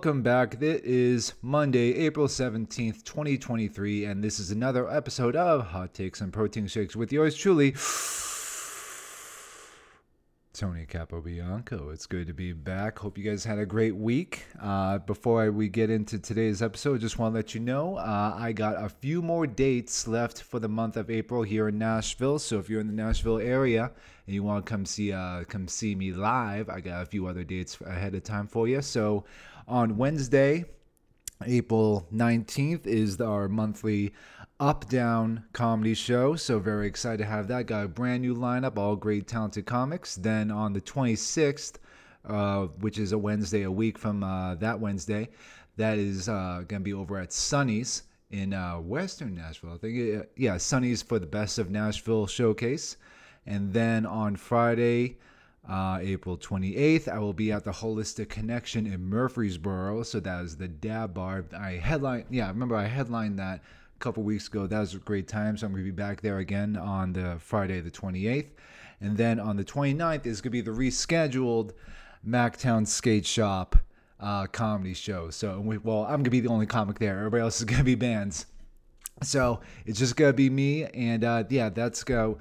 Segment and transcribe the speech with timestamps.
[0.00, 0.54] Welcome back.
[0.62, 6.32] It is Monday, April 17th, 2023, and this is another episode of Hot Takes and
[6.32, 7.72] Protein Shakes with yours truly,
[10.54, 11.92] Tony Capobianco.
[11.92, 12.98] It's good to be back.
[12.98, 14.46] Hope you guys had a great week.
[14.60, 18.52] Uh, before we get into today's episode, just want to let you know uh, I
[18.52, 22.38] got a few more dates left for the month of April here in Nashville.
[22.38, 23.90] So if you're in the Nashville area
[24.26, 27.26] and you want to come see uh, come see me live, I got a few
[27.26, 28.82] other dates ahead of time for you.
[28.82, 29.24] So
[29.68, 30.64] on Wednesday,
[31.46, 34.12] April 19th is our monthly
[34.58, 36.36] up down comedy show.
[36.36, 37.66] So very excited to have that.
[37.66, 40.16] Got a brand new lineup, all great talented comics.
[40.16, 41.76] Then on the 26th,
[42.26, 45.28] uh, which is a Wednesday, a week from uh, that Wednesday,
[45.76, 49.72] that is uh, going to be over at Sunny's in uh, Western Nashville.
[49.72, 52.98] I think, yeah, Sunny's for the Best of Nashville showcase.
[53.46, 55.16] And then on Friday,
[55.70, 60.02] uh, April 28th, I will be at the Holistic Connection in Murfreesboro.
[60.02, 61.44] So that is the Dab Bar.
[61.56, 64.66] I headline, yeah, remember I headlined that a couple weeks ago.
[64.66, 65.56] That was a great time.
[65.56, 68.48] So I'm going to be back there again on the Friday, the 28th.
[69.00, 71.72] And then on the 29th is going to be the rescheduled
[72.28, 73.76] Mactown Skate Shop
[74.18, 75.30] uh, comedy show.
[75.30, 77.16] So, we, well, I'm going to be the only comic there.
[77.16, 78.46] Everybody else is going to be bands.
[79.22, 80.84] So it's just going to be me.
[80.86, 82.38] And uh, yeah, that's go.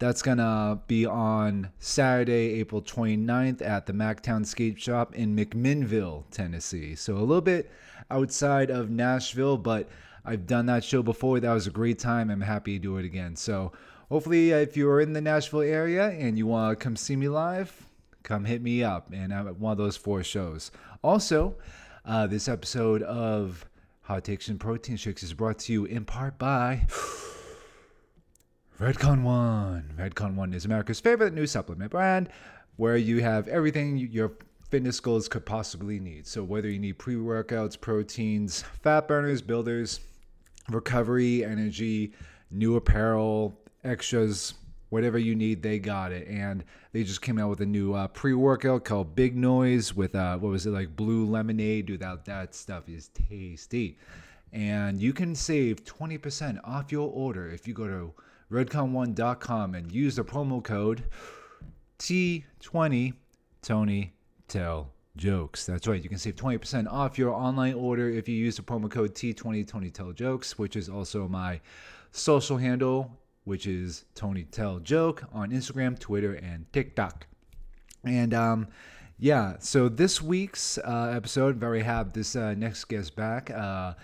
[0.00, 6.94] That's gonna be on Saturday, April 29th at the Mactown Skate Shop in McMinnville, Tennessee.
[6.94, 7.70] So a little bit
[8.10, 9.90] outside of Nashville, but
[10.24, 11.38] I've done that show before.
[11.38, 12.30] That was a great time.
[12.30, 13.36] I'm happy to do it again.
[13.36, 13.72] So
[14.08, 17.28] hopefully, uh, if you're in the Nashville area and you want to come see me
[17.28, 17.70] live,
[18.22, 19.10] come hit me up.
[19.12, 20.70] And I'm at one of those four shows.
[21.02, 21.56] Also,
[22.06, 23.68] uh, this episode of
[24.00, 26.86] Hot Takes and Protein Shakes is brought to you in part by.
[28.80, 29.92] Redcon One.
[29.98, 32.30] Redcon One is America's favorite new supplement brand
[32.76, 34.32] where you have everything your
[34.70, 36.26] fitness goals could possibly need.
[36.26, 40.00] So, whether you need pre workouts, proteins, fat burners, builders,
[40.70, 42.14] recovery, energy,
[42.50, 43.54] new apparel,
[43.84, 44.54] extras,
[44.88, 46.26] whatever you need, they got it.
[46.26, 50.14] And they just came out with a new uh, pre workout called Big Noise with,
[50.14, 51.84] uh, what was it, like blue lemonade.
[51.84, 53.98] Dude, that, that stuff is tasty.
[54.54, 58.14] And you can save 20% off your order if you go to
[58.50, 61.04] redcon1.com and use the promo code
[61.98, 63.14] T20
[63.62, 64.12] Tony
[64.48, 65.66] Tell Jokes.
[65.66, 66.02] That's right.
[66.02, 69.66] You can save 20% off your online order if you use the promo code T20
[69.66, 71.60] Tony Tell Jokes, which is also my
[72.10, 77.26] social handle, which is Tony Tell Joke on Instagram, Twitter, and TikTok.
[78.04, 78.68] And um,
[79.18, 83.94] yeah, so this week's uh, episode, very happy this uh, next guest back, uh,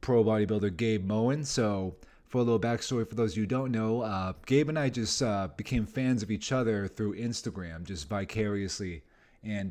[0.00, 1.44] pro bodybuilder Gabe Moen.
[1.44, 1.96] So
[2.30, 5.48] for a little backstory for those you don't know, uh, Gabe and I just uh,
[5.56, 9.02] became fans of each other through Instagram, just vicariously,
[9.42, 9.70] and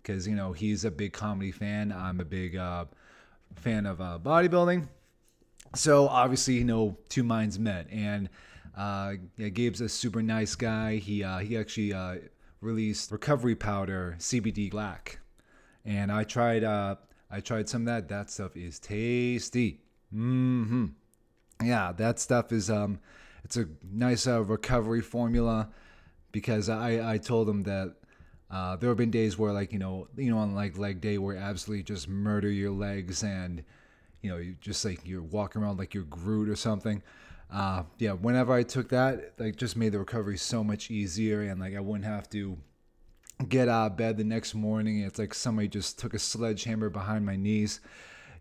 [0.00, 2.84] because uh, you know he's a big comedy fan, I'm a big uh,
[3.56, 4.86] fan of uh, bodybuilding,
[5.74, 8.28] so obviously you know two minds met, and
[8.76, 10.96] uh, yeah, Gabe's a super nice guy.
[10.96, 11.92] He he actually
[12.60, 15.18] released recovery powder CBD black,
[15.84, 18.08] and I tried I tried some of that.
[18.08, 19.80] That stuff is tasty.
[20.14, 20.84] Mm-hmm
[21.66, 23.00] yeah, that stuff is um,
[23.44, 25.68] it's a nice uh, recovery formula
[26.32, 27.94] because I I told them that
[28.50, 31.18] uh, there have been days where like you know you know on like leg day
[31.18, 33.64] where absolutely just murder your legs and
[34.22, 37.02] you know you just like you're walking around like you're Groot or something.
[37.52, 41.60] Uh, yeah, whenever I took that, like just made the recovery so much easier and
[41.60, 42.56] like I wouldn't have to
[43.48, 45.00] get out of bed the next morning.
[45.00, 47.80] It's like somebody just took a sledgehammer behind my knees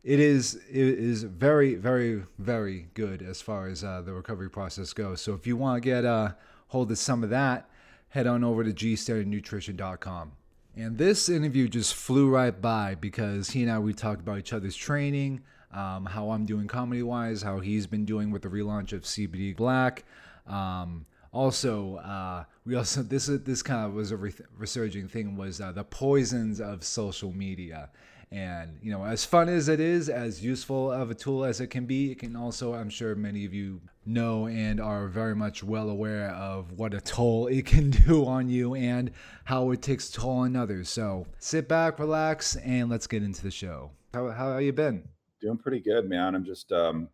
[0.04, 4.94] it is it is very very very good as far as uh, the recovery process
[4.94, 5.22] goes.
[5.22, 6.32] So if you want to get a uh,
[6.68, 7.70] hold of some of that,
[8.10, 10.32] head on over to gstandardnutrition.com.
[10.76, 14.54] And this interview just flew right by because he and I we talked about each
[14.54, 15.42] other's training,
[15.72, 19.56] um, how I'm doing comedy wise, how he's been doing with the relaunch of CBD
[19.56, 20.04] Black.
[20.48, 24.18] Um, also, uh, we also this this kind of was a
[24.58, 27.90] resurging thing was uh, the poisons of social media
[28.34, 31.68] and you know, as fun as it is, as useful of a tool as it
[31.68, 35.64] can be, it can also, I'm sure many of you know and are very much
[35.64, 39.12] well aware of what a toll it can do on you and
[39.46, 40.90] how it takes toll on others.
[40.90, 43.92] So sit back, relax, and let's get into the show.
[44.16, 45.08] How how you been?
[45.40, 46.34] Doing pretty good, man.
[46.34, 47.10] I'm just um,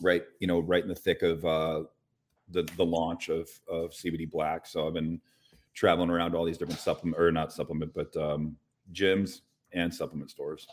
[0.00, 1.84] right, you know, right in the thick of uh,
[2.50, 4.66] the the launch of of CBD Black.
[4.66, 5.20] So I've been
[5.72, 8.56] traveling around all these different supplement or not supplement, but um,
[8.92, 9.42] gyms
[9.74, 10.66] and supplement stores.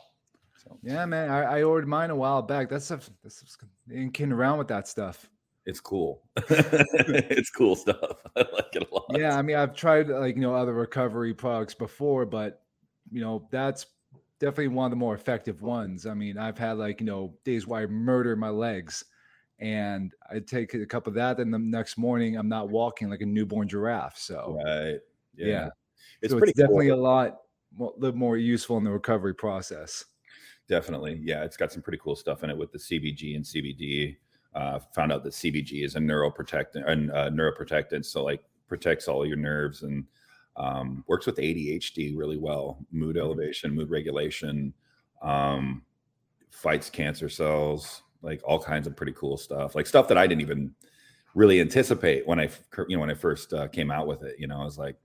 [0.58, 2.70] So yeah, man, I, I ordered mine a while back.
[2.70, 3.58] That stuff, this stuff's
[3.94, 5.30] ain't kidding around with that stuff.
[5.66, 6.24] It's cool.
[6.50, 7.98] it's cool stuff.
[8.36, 9.06] I like it a lot.
[9.12, 12.64] Yeah, I mean, I've tried like you know other recovery products before, but
[13.12, 13.86] you know, that's
[14.40, 16.06] definitely one of the more effective ones.
[16.06, 19.04] I mean, I've had like, you know, days where I murder my legs
[19.60, 23.22] and I take a cup of that, and the next morning I'm not walking like
[23.22, 24.18] a newborn giraffe.
[24.18, 25.00] So, right.
[25.36, 25.48] Yeah.
[25.48, 25.70] yeah.
[26.22, 27.00] It's so pretty it's definitely cool.
[27.00, 27.38] a lot,
[27.78, 30.06] little more useful in the recovery process.
[30.68, 31.20] Definitely.
[31.24, 31.44] Yeah.
[31.44, 34.18] It's got some pretty cool stuff in it with the CBG and CBD.
[34.56, 38.06] Uh, found out that CBG is a neuroprotectant and uh, neuroprotectant.
[38.06, 40.06] So like protects all your nerves and
[40.58, 43.26] um, works with ADHD really well, mood mm-hmm.
[43.26, 44.74] elevation, mood regulation,
[45.22, 45.84] um,
[46.52, 50.42] fights cancer cells, like all kinds of pretty cool stuff, like stuff that I didn't
[50.42, 50.74] even
[51.36, 52.50] really anticipate when I,
[52.88, 54.36] you know, when I first uh, came out with it.
[54.40, 54.98] You know, I was like,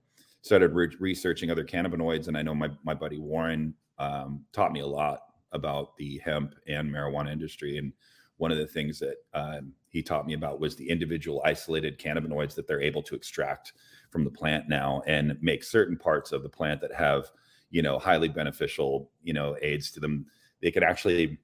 [0.45, 4.81] started re- researching other cannabinoids, and I know my my buddy Warren um, taught me
[4.81, 5.21] a lot
[5.53, 7.77] about the hemp and marijuana industry.
[7.79, 7.91] And
[8.37, 12.53] one of the things that um, he taught me about was the individual isolated cannabinoids
[12.55, 13.73] that they're able to extract
[14.11, 17.31] from the plant now and make certain parts of the plant that have
[17.71, 20.27] you know highly beneficial you know aids to them
[20.61, 21.39] they could actually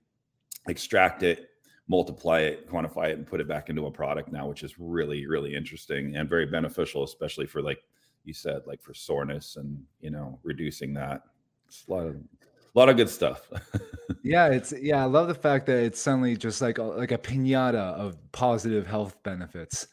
[0.68, 1.48] extract it
[1.88, 5.27] multiply it, quantify it, and put it back into a product now, which is really,
[5.27, 7.80] really interesting and very beneficial, especially for like
[8.23, 11.23] you said, like for soreness and you know, reducing that.
[11.68, 13.50] It's a lot of a lot of good stuff.
[14.23, 17.18] yeah, it's yeah, I love the fact that it's suddenly just like a, like a
[17.18, 19.88] pinata of positive health benefits.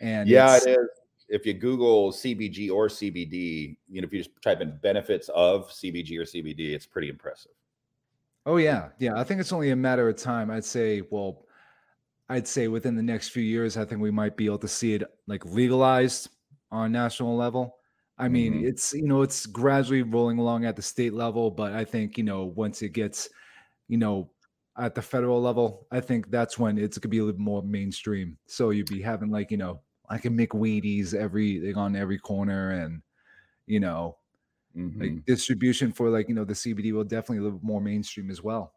[0.00, 0.88] And yeah, it is.
[1.28, 5.70] If you Google CBG or CBD, you know, if you just type in benefits of
[5.70, 7.52] CBG or CBD, it's pretty impressive.
[8.44, 9.14] Oh yeah, yeah.
[9.16, 10.50] I think it's only a matter of time.
[10.50, 11.46] I'd say, well,
[12.28, 14.94] I'd say within the next few years, I think we might be able to see
[14.94, 16.28] it like legalized
[16.72, 17.76] on national level.
[18.18, 18.66] I mean, mm-hmm.
[18.66, 22.24] it's you know, it's gradually rolling along at the state level, but I think you
[22.24, 23.28] know, once it gets,
[23.88, 24.30] you know,
[24.76, 28.36] at the federal level, I think that's when it's gonna be a little more mainstream.
[28.46, 32.18] So you'd be having like you know, I can make Wheaties every like on every
[32.18, 33.02] corner, and
[33.66, 34.16] you know,
[34.76, 35.00] Mm-hmm.
[35.00, 38.42] Like distribution for like you know the CBD will definitely a little more mainstream as
[38.42, 38.72] well.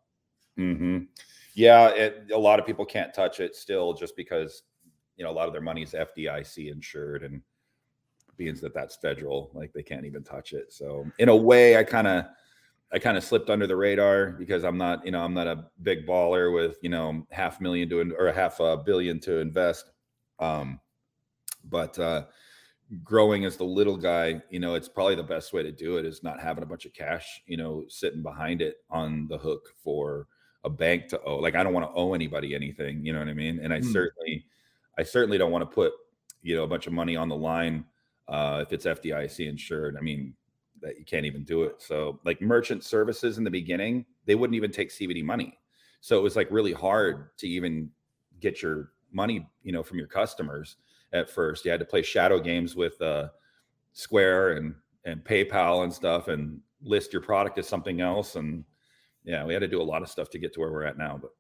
[0.60, 1.06] Mm-hmm.
[1.54, 4.64] Yeah, it, a lot of people can't touch it still just because
[5.16, 7.42] you know a lot of their money is FDIC insured and
[8.38, 10.72] being that that's federal, like they can't even touch it.
[10.74, 12.26] So in a way, I kind of
[12.94, 15.66] I kind of slipped under the radar because I'm not, you know, I'm not a
[15.82, 19.92] big baller with, you know, half million to or half a billion to invest.
[20.40, 20.80] Um,
[21.64, 22.26] but uh,
[23.04, 26.06] growing as the little guy, you know, it's probably the best way to do it
[26.06, 29.70] is not having a bunch of cash, you know, sitting behind it on the hook
[29.84, 30.28] for
[30.64, 31.38] a bank to owe.
[31.38, 33.60] Like I don't want to owe anybody anything, you know what I mean?
[33.62, 33.92] And I mm.
[33.92, 34.46] certainly
[34.98, 35.94] I certainly don't want to put,
[36.42, 37.86] you know, a bunch of money on the line
[38.28, 39.98] uh if it's FDIC insured.
[39.98, 40.34] I mean,
[40.82, 41.82] that you can't even do it.
[41.82, 45.58] So like merchant services in the beginning, they wouldn't even take CBD money.
[46.02, 47.90] So it was like really hard to even
[48.40, 50.76] get your money, you know, from your customers
[51.14, 51.66] at first.
[51.66, 53.30] You had to play shadow games with uh,
[53.94, 54.76] Square and
[55.06, 58.36] and PayPal and stuff, and list your product as something else.
[58.36, 58.64] And
[59.24, 60.98] yeah, we had to do a lot of stuff to get to where we're at
[60.98, 61.18] now.
[61.22, 61.32] But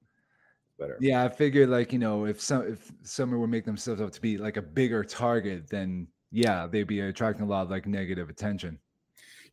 [0.79, 0.97] better.
[0.99, 4.21] Yeah, I figured like you know if some if someone would make themselves up to
[4.21, 8.29] be like a bigger target, then yeah, they'd be attracting a lot of like negative
[8.29, 8.77] attention.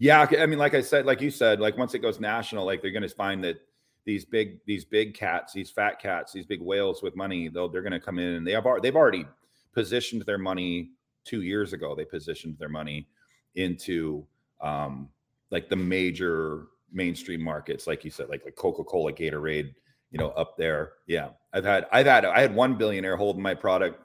[0.01, 2.83] Yeah, I mean, like I said, like you said, like once it goes national, like
[2.83, 3.61] they're going to find that
[4.05, 7.83] these big these big cats, these fat cats, these big whales with money, they'll they're
[7.83, 9.25] going to come in and they have they've already
[9.73, 10.91] positioned their money
[11.25, 11.95] two years ago.
[11.95, 13.07] They positioned their money
[13.55, 14.27] into
[14.61, 15.09] um,
[15.53, 19.73] like the major mainstream markets, like you said, like like Coca Cola, Gatorade,
[20.11, 20.95] you know, up there.
[21.07, 24.03] Yeah, I've had I've had I had one billionaire holding my product,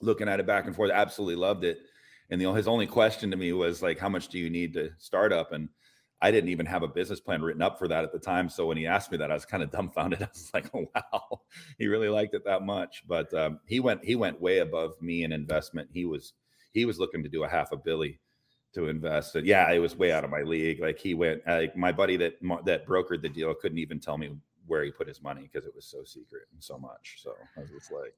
[0.00, 0.90] looking at it back and forth.
[0.90, 1.80] Absolutely loved it.
[2.30, 4.90] And the, his only question to me was like, "How much do you need to
[4.98, 5.68] start up?" And
[6.20, 8.48] I didn't even have a business plan written up for that at the time.
[8.48, 10.22] So when he asked me that, I was kind of dumbfounded.
[10.22, 11.40] I was like, "Oh wow,
[11.78, 15.24] he really liked it that much." But um, he went he went way above me
[15.24, 15.88] in investment.
[15.92, 16.32] He was
[16.72, 18.20] he was looking to do a half a billy
[18.74, 19.36] to invest.
[19.36, 20.80] And yeah, it was way out of my league.
[20.80, 24.36] Like he went like my buddy that that brokered the deal couldn't even tell me
[24.66, 27.16] where he put his money because it was so secret and so much.
[27.18, 28.14] So I was just like,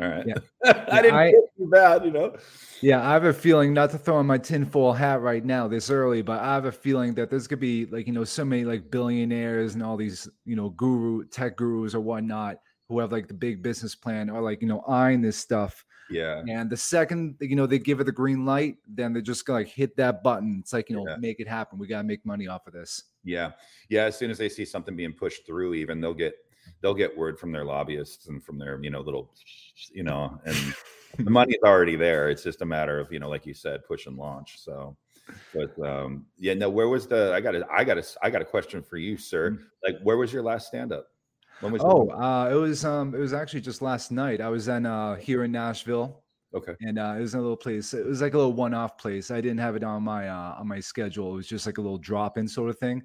[0.00, 0.26] all right.
[0.26, 0.34] Yeah.
[0.90, 2.36] I didn't I, too bad, you know.
[2.80, 5.90] Yeah, I have a feeling not to throw on my tinfoil hat right now this
[5.90, 8.64] early, but I have a feeling that there's gonna be like you know so many
[8.64, 13.28] like billionaires and all these you know guru tech gurus or whatnot who have like
[13.28, 15.84] the big business plan or like you know eyeing this stuff.
[16.10, 16.42] Yeah.
[16.48, 19.60] And the second you know they give it the green light, then they're just gonna
[19.60, 20.58] like hit that button.
[20.60, 21.16] It's like you know yeah.
[21.16, 21.78] make it happen.
[21.78, 23.02] We gotta make money off of this.
[23.22, 23.52] Yeah,
[23.90, 24.04] yeah.
[24.04, 26.34] As soon as they see something being pushed through, even they'll get
[26.80, 29.32] they'll get word from their lobbyists and from their you know little
[29.92, 30.56] you know and
[31.18, 34.06] the money's already there it's just a matter of you know like you said push
[34.06, 34.96] and launch so
[35.54, 38.42] but um yeah no where was the i got a i got a i got
[38.42, 39.58] a question for you sir mm.
[39.84, 41.06] like where was your last stand up
[41.60, 44.68] when was oh uh it was um it was actually just last night i was
[44.68, 46.22] in uh here in nashville
[46.52, 46.74] Okay.
[46.80, 47.94] and uh, it was in a little place.
[47.94, 49.30] It was like a little one-off place.
[49.30, 51.32] I didn't have it on my uh, on my schedule.
[51.32, 53.02] It was just like a little drop-in sort of thing.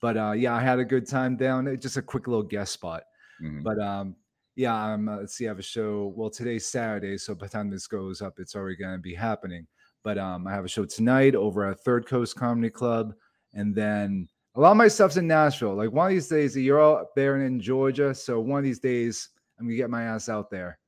[0.00, 1.76] But uh, yeah, I had a good time down.
[1.80, 3.02] Just a quick little guest spot.
[3.42, 3.62] Mhm.
[3.62, 4.16] But um,
[4.56, 5.46] yeah, um, uh, let's see.
[5.46, 6.12] I have a show.
[6.16, 9.14] Well, today's Saturday, so by the time this goes up, it's already going to be
[9.14, 9.66] happening.
[10.02, 13.14] But um, I have a show tonight over at Third Coast Comedy Club,
[13.54, 15.74] and then a lot of my stuff's in Nashville.
[15.74, 18.64] Like one of these days, you're all up there and in Georgia, so one of
[18.64, 19.28] these days,
[19.58, 20.78] I'm gonna get my ass out there.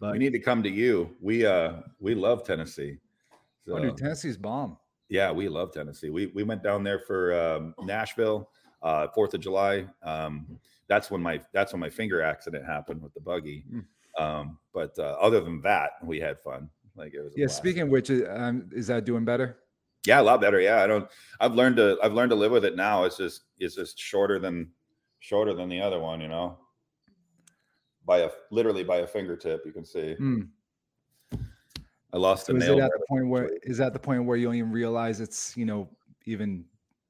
[0.00, 1.14] But we need to come to you.
[1.20, 2.98] We uh we love Tennessee.
[3.32, 4.76] oh, So, dude, Tennessee's bomb.
[5.08, 6.10] Yeah, we love Tennessee.
[6.10, 8.50] We we went down there for um, Nashville,
[8.82, 9.86] uh, Fourth of July.
[10.02, 10.58] Um,
[10.88, 13.64] that's when my that's when my finger accident happened with the buggy.
[13.72, 13.84] Mm.
[14.16, 16.68] Um, but uh, other than that, we had fun.
[16.96, 17.34] Like it was.
[17.36, 17.48] Yeah.
[17.48, 19.58] Speaking of which, uh, um, is that doing better?
[20.06, 20.60] Yeah, a lot better.
[20.60, 21.08] Yeah, I don't.
[21.40, 21.98] I've learned to.
[22.02, 23.04] I've learned to live with it now.
[23.04, 23.42] It's just.
[23.58, 24.70] It's just shorter than,
[25.20, 26.20] shorter than the other one.
[26.20, 26.58] You know.
[28.06, 30.14] By a literally by a fingertip, you can see.
[30.20, 30.48] Mm.
[32.14, 32.78] I lost So a is nail.
[32.78, 35.54] it at the point where is that the point where you don't even realize it's
[35.56, 35.88] you know
[36.24, 36.64] even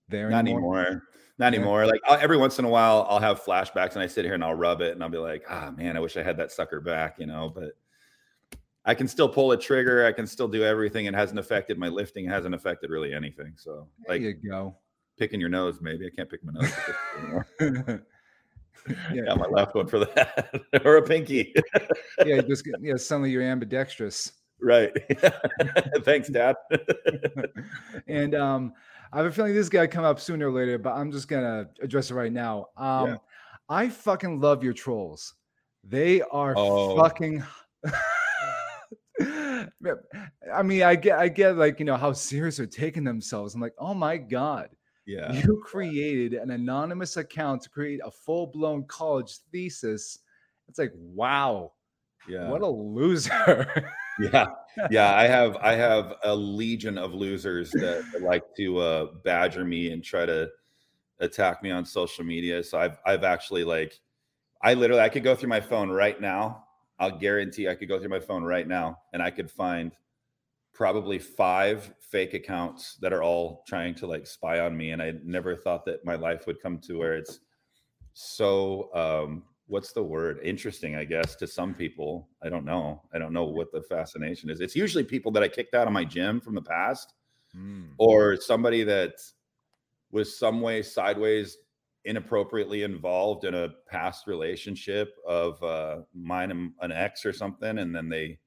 [0.08, 0.80] there Not anymore?
[0.80, 1.02] anymore.
[1.38, 1.58] Not Yeah.
[1.58, 1.86] anymore.
[1.86, 4.42] Like I'll, every once in a while, I'll have flashbacks, and I sit here and
[4.42, 6.80] I'll rub it, and I'll be like, "Ah, man, I wish I had that sucker
[6.80, 7.50] back," you know.
[7.54, 7.72] But
[8.86, 10.06] I can still pull a trigger.
[10.06, 11.06] I can still do everything.
[11.06, 12.24] It hasn't affected my lifting.
[12.26, 13.54] It hasn't affected really anything.
[13.56, 14.76] So, There like you go.
[15.18, 16.72] picking your nose, maybe I can't pick my nose
[17.18, 17.46] anymore.
[18.88, 21.52] yeah, Yeah, my left one for that, or a pinky.
[22.24, 22.96] yeah, just get- yeah.
[22.96, 24.32] Suddenly you're ambidextrous.
[24.60, 24.90] Right.
[26.04, 26.56] Thanks, Dad.
[28.08, 28.72] and um,
[29.12, 31.68] I have a feeling this guy come up sooner or later, but I'm just gonna
[31.82, 32.66] address it right now.
[32.76, 33.16] Um, Yeah.
[33.68, 35.34] I fucking love your trolls.
[35.84, 36.96] They are Oh.
[36.98, 37.42] fucking.
[40.52, 43.54] I mean, I get, I get, like you know how serious they're taking themselves.
[43.54, 44.70] I'm like, oh my god,
[45.06, 45.32] yeah.
[45.32, 50.18] you created an anonymous account to create a full blown college thesis.
[50.68, 51.72] It's like, wow,
[52.28, 52.48] Yeah.
[52.48, 53.90] what a loser.
[54.20, 54.46] Yeah.
[54.90, 59.92] Yeah i have i have a legion of losers that, like to uh badger me
[59.92, 60.48] and try to
[61.20, 64.00] attack me on social media so i've i've actually like
[64.62, 66.64] i literally i could go through my phone right now
[66.98, 69.92] i'll guarantee i could go through my phone right now and i could find
[70.72, 75.12] probably five fake accounts that are all trying to like spy on me and i
[75.24, 77.40] never thought that my life would come to where it's
[78.12, 80.38] so um what's the word?
[80.42, 82.28] Interesting i guess to some people.
[82.42, 83.02] I don't know.
[83.14, 84.60] I don't know what the fascination is.
[84.60, 87.14] It's usually people that i kicked out of my gym from the past
[87.56, 87.90] Mm.
[87.98, 89.12] or somebody that
[90.10, 91.56] was some way sideways
[92.04, 97.94] inappropriately involved in a past relationship of uh mine and an ex or something and
[97.94, 98.40] then they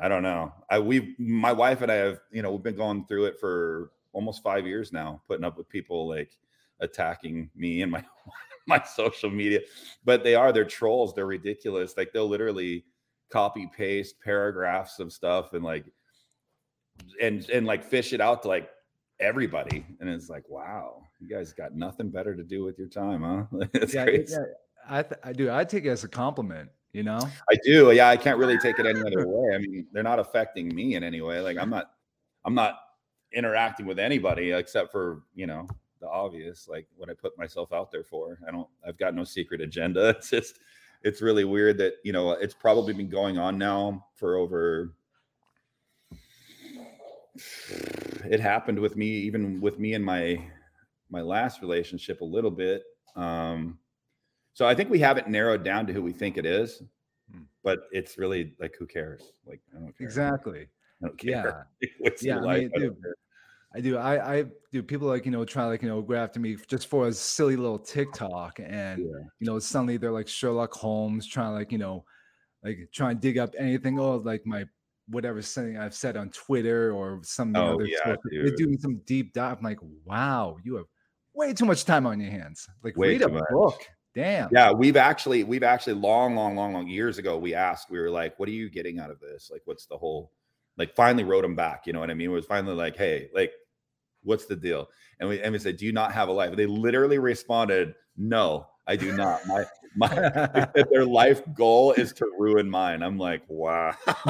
[0.00, 0.52] i don't know.
[0.70, 3.90] I we my wife and i have you know we've been going through it for
[4.12, 6.36] almost five years now putting up with people like
[6.80, 8.04] attacking me and my
[8.66, 9.60] my social media
[10.04, 12.84] but they are they're trolls they're ridiculous like they'll literally
[13.30, 15.86] copy paste paragraphs of stuff and like
[17.20, 18.68] and and like fish it out to like
[19.20, 23.22] everybody and it's like wow you guys got nothing better to do with your time
[23.22, 24.44] huh it's yeah, crazy yeah,
[24.90, 25.50] I, th- I do.
[25.50, 26.70] I take it as a compliment.
[26.94, 27.20] You know.
[27.50, 30.18] i do yeah i can't really take it any other way i mean they're not
[30.18, 31.90] affecting me in any way like i'm not
[32.46, 32.78] i'm not
[33.32, 35.68] interacting with anybody except for you know
[36.00, 39.24] the obvious like what i put myself out there for i don't i've got no
[39.24, 40.60] secret agenda it's just
[41.02, 44.92] it's really weird that you know it's probably been going on now for over
[48.24, 50.40] it happened with me even with me and my
[51.10, 52.82] my last relationship a little bit
[53.16, 53.78] um
[54.54, 56.82] so i think we have it narrowed down to who we think it is
[57.30, 57.42] Hmm.
[57.62, 60.66] but it's really like who cares like i don't care Exactly.
[61.02, 61.42] i don't Yeah.
[61.42, 61.66] care
[61.98, 62.58] What's Yeah, your I life?
[62.62, 63.14] mean, I don't dude, care.
[63.78, 63.96] I do.
[63.96, 64.82] I I do.
[64.82, 67.54] People like you know try like you know go after me just for a silly
[67.54, 69.20] little TikTok, and Yeah.
[69.38, 72.04] you know suddenly they're like Sherlock Holmes trying like you know
[72.64, 74.00] like trying to dig up anything.
[74.00, 74.64] Oh, like my
[75.08, 77.86] whatever something I've said on Twitter or some Oh, other.
[77.86, 79.58] yeah, They're doing some deep dive.
[79.58, 80.86] I'm like, wow, you have
[81.32, 82.68] way too much time on your hands.
[82.82, 83.44] Like Way read a much.
[83.50, 83.80] book.
[84.14, 84.48] Damn.
[84.52, 88.10] Yeah, we've actually we've actually long, long, long, long years ago we asked, we were
[88.10, 89.50] like, what are you getting out of this?
[89.52, 90.32] Like, what's the whole
[90.76, 92.30] like finally wrote them back, you know what I mean?
[92.30, 93.52] It was finally like, hey, like,
[94.22, 94.88] what's the deal?
[95.20, 96.54] And we and we said, Do you not have a life?
[96.56, 99.46] They literally responded, No, I do not.
[99.46, 99.64] My
[99.96, 100.08] my
[100.90, 103.02] their life goal is to ruin mine.
[103.02, 103.94] I'm like, wow.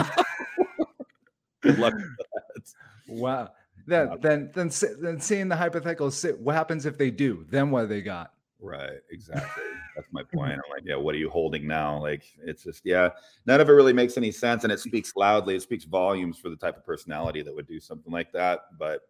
[1.60, 1.94] Good luck.
[1.94, 2.74] that.
[3.08, 3.50] Wow.
[3.86, 6.38] Then then then then seeing the hypothetical sit.
[6.38, 7.46] What happens if they do?
[7.50, 8.32] Then what do they got?
[8.60, 9.62] Right, exactly.
[9.94, 10.52] That's my point.
[10.52, 12.00] I'm like, yeah, what are you holding now?
[12.00, 13.10] Like, it's just, yeah,
[13.46, 14.64] none of it really makes any sense.
[14.64, 17.78] And it speaks loudly, it speaks volumes for the type of personality that would do
[17.78, 18.62] something like that.
[18.76, 19.02] But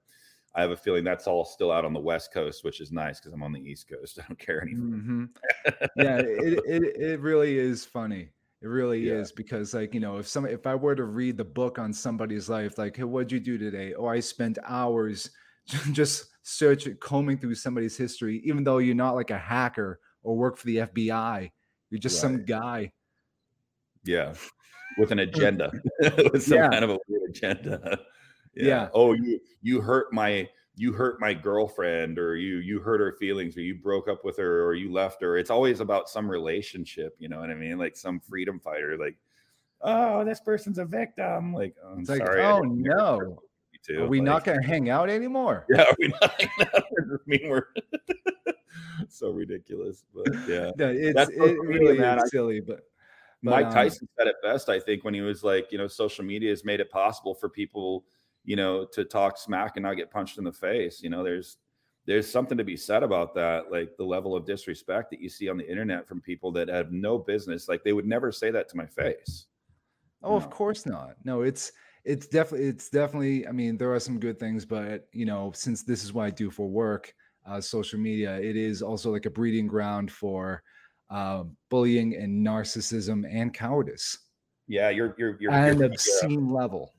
[0.55, 3.21] I have a feeling that's all still out on the West Coast, which is nice
[3.21, 4.19] because I'm on the East Coast.
[4.23, 4.99] I don't care anymore.
[4.99, 5.29] Mhm.
[5.97, 8.31] yeah, it, it it really is funny.
[8.61, 9.15] It really Yeah.
[9.15, 11.93] is because, like, you know, if some if I were to read the book on
[11.93, 13.95] somebody's life, like, hey, what'd you do today?
[13.95, 15.31] Oh, I spent hours
[15.93, 20.57] just searching, combing through somebody's history, even though you're not like a hacker or work
[20.57, 21.51] for the FBI.
[21.91, 22.93] You're just some guy.
[24.05, 24.35] Yeah.
[24.97, 25.71] With an agenda.
[26.33, 26.69] With some Yeah.
[26.71, 28.01] kind of a weird agenda.
[28.55, 28.89] Yeah.
[28.93, 33.57] Oh, you you hurt my you hurt my girlfriend or you you hurt her feelings
[33.57, 35.37] or you broke up with her or you left her.
[35.37, 37.79] It's always about some relationship, you know what I mean?
[37.79, 39.17] Like some freedom fighter like
[39.83, 41.55] oh, this person's a victim.
[41.55, 42.43] Like, oh, I'm It's like, sorry.
[42.43, 43.43] Oh didn't mean to hurt no,
[43.87, 44.03] too.
[44.03, 45.67] are we not gonna hang out anymore?
[45.71, 46.43] Yeah, are we not?
[46.61, 46.83] I
[47.27, 47.67] mean, we're
[49.09, 50.71] so ridiculous, but yeah.
[50.79, 52.19] Yeah, it's That's it really man.
[52.19, 52.81] is silly, but,
[53.43, 55.89] but Mike um, Tyson said it best, I think, when he was like, you know,
[55.89, 58.05] social media has made it possible for people,
[58.49, 61.03] you know, to talk smack and not get punched in the face.
[61.03, 61.59] You know, there's
[62.07, 65.51] there's something to be said about that, like the level of disrespect that you see
[65.51, 67.69] on the internet from people that have no business.
[67.69, 69.49] Like they would never say that to my face.
[70.23, 71.17] Oh, of course not.
[71.25, 71.73] No, it's
[72.07, 73.47] it's definitely it's definitely.
[73.47, 76.31] I mean, there are some good things, but you know, since this is what I
[76.31, 77.13] do for work,
[77.47, 80.63] uh, social media, it is also like a breeding ground for
[81.11, 84.17] uh, bullying and narcissism and cowardice
[84.69, 86.95] Yeah, you're you're you're, at an obscene level.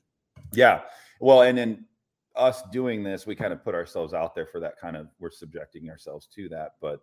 [0.52, 0.82] Yeah.
[1.20, 1.84] Well, and then
[2.34, 5.30] us doing this, we kind of put ourselves out there for that kind of we're
[5.30, 6.74] subjecting ourselves to that.
[6.80, 7.00] But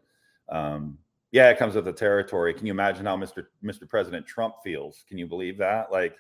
[0.50, 0.98] um
[1.32, 2.54] yeah, it comes with the territory.
[2.54, 3.46] Can you imagine how Mr.
[3.64, 3.88] Mr.
[3.88, 5.04] President Trump feels?
[5.08, 5.92] Can you believe that?
[5.92, 6.16] Like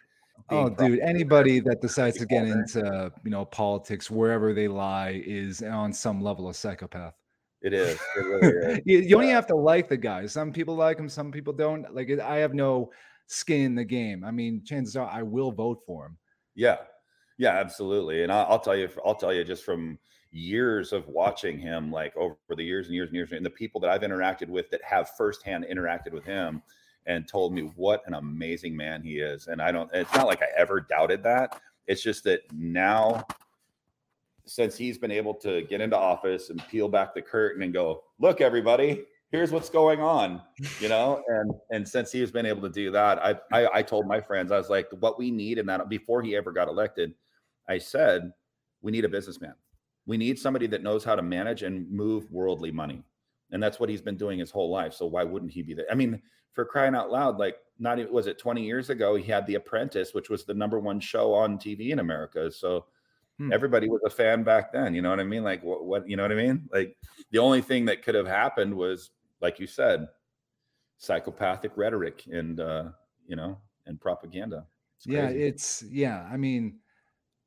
[0.49, 5.61] Oh, dude, anybody that decides to get into you know politics wherever they lie is
[5.61, 7.15] on some level a psychopath.
[7.61, 7.99] It is.
[8.15, 8.79] It really is.
[8.85, 10.25] you, you only have to like the guy.
[10.27, 11.93] Some people like him, some people don't.
[11.93, 12.91] Like it, I have no
[13.25, 14.23] skin in the game.
[14.23, 16.17] I mean, chances are I will vote for him.
[16.55, 16.77] Yeah,
[17.37, 18.23] yeah, absolutely.
[18.23, 19.97] And I, I'll tell you, I'll tell you, just from
[20.31, 23.79] years of watching him, like over the years and years and years, and the people
[23.81, 26.61] that I've interacted with that have firsthand interacted with him,
[27.05, 29.47] and told me what an amazing man he is.
[29.47, 29.89] And I don't.
[29.93, 31.61] It's not like I ever doubted that.
[31.87, 33.25] It's just that now,
[34.45, 38.03] since he's been able to get into office and peel back the curtain and go,
[38.19, 39.05] look, everybody.
[39.29, 40.41] Here's what's going on,
[40.79, 43.81] you know, and and since he has been able to do that, I, I I
[43.81, 46.69] told my friends I was like, what we need in that before he ever got
[46.69, 47.13] elected,
[47.67, 48.31] I said,
[48.81, 49.55] we need a businessman.
[50.05, 53.03] We need somebody that knows how to manage and move worldly money.
[53.51, 54.93] And that's what he's been doing his whole life.
[54.93, 55.87] So why wouldn't he be there?
[55.91, 56.21] I mean,
[56.53, 59.55] for crying out loud, like not even was it 20 years ago, he had The
[59.55, 62.51] Apprentice, which was the number one show on TV in America.
[62.51, 62.87] So
[63.39, 63.51] Hmm.
[63.51, 64.93] everybody was a fan back then.
[64.95, 65.43] You know what I mean?
[65.43, 66.69] Like what, what you know what I mean?
[66.71, 66.97] Like
[67.31, 70.07] the only thing that could have happened was, like you said,
[70.97, 72.91] psychopathic rhetoric and uh,
[73.27, 74.67] you know, and propaganda.
[74.97, 76.27] It's Yeah, it's yeah.
[76.31, 76.81] I mean,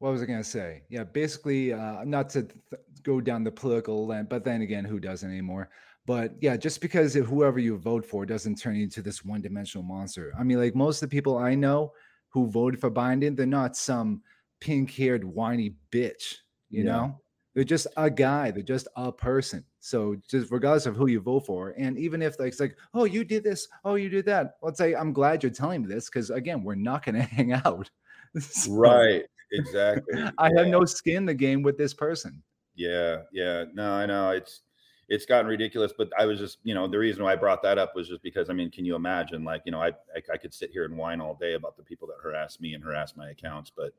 [0.00, 0.82] what was I gonna say?
[0.88, 2.56] Yeah, basically, uh, not to th-
[3.02, 5.68] go down the political lane, but then again, who doesn't anymore?
[6.06, 10.32] But yeah, just because whoever you vote for doesn't turn you into this one-dimensional monster.
[10.38, 11.92] I mean, like most of the people I know
[12.30, 14.22] who voted for Biden, they're not some
[14.60, 16.36] pink-haired whiny bitch.
[16.70, 16.92] You Yeah.
[16.92, 17.20] know,
[17.54, 18.50] they're just a guy.
[18.50, 19.64] They're just a person.
[19.80, 23.04] So just regardless of who you vote for, and even if like it's like, oh,
[23.04, 24.56] you did this, oh, you did that.
[24.62, 27.22] Well, it's like I'm glad you're telling me this because again, we're not going to
[27.22, 27.90] hang out.
[28.38, 29.24] So, right.
[29.52, 30.22] Exactly.
[30.38, 32.42] I have no skin in the game with this person.
[32.74, 33.64] Yeah, yeah.
[33.72, 34.62] No, I know it's
[35.08, 37.78] it's gotten ridiculous, but I was just, you know, the reason why I brought that
[37.78, 40.36] up was just because I mean, can you imagine like, you know, I I, I
[40.36, 43.16] could sit here and whine all day about the people that harass me and harass
[43.16, 43.92] my accounts, but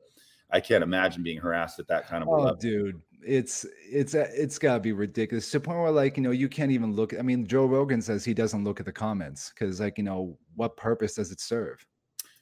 [0.50, 2.56] I can't imagine being harassed at that kind of Oh, level.
[2.56, 6.22] dude, it's it's uh, it's got to be ridiculous to the point where like you
[6.22, 7.18] know you can't even look.
[7.18, 10.38] I mean, Joe Rogan says he doesn't look at the comments because like you know
[10.54, 11.84] what purpose does it serve?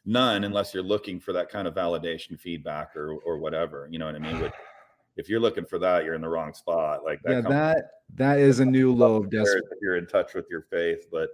[0.06, 3.88] None unless you're looking for that kind of validation feedback or or whatever.
[3.90, 4.40] You know what I mean?
[4.40, 4.52] Which,
[5.16, 7.04] if you're looking for that, you're in the wrong spot.
[7.04, 7.84] Like that yeah, comes that
[8.14, 9.64] that is a new low of desperate.
[9.70, 11.28] if you're in touch with your faith, but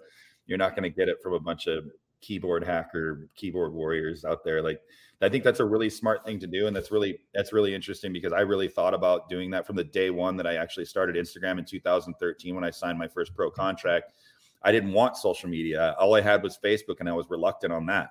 [0.47, 1.85] you're not going to get it from a bunch of
[2.21, 4.63] keyboard hacker, keyboard warriors out there.
[4.63, 4.81] Like
[5.23, 8.13] I think that's a really smart thing to do, and that's really that's really interesting
[8.13, 11.17] because I really thought about doing that from the day one that I actually started
[11.17, 14.13] Instagram in 2013 when I signed my first pro contract.
[14.63, 15.95] I didn't want social media.
[15.99, 18.11] All I had was Facebook, and I was reluctant on that.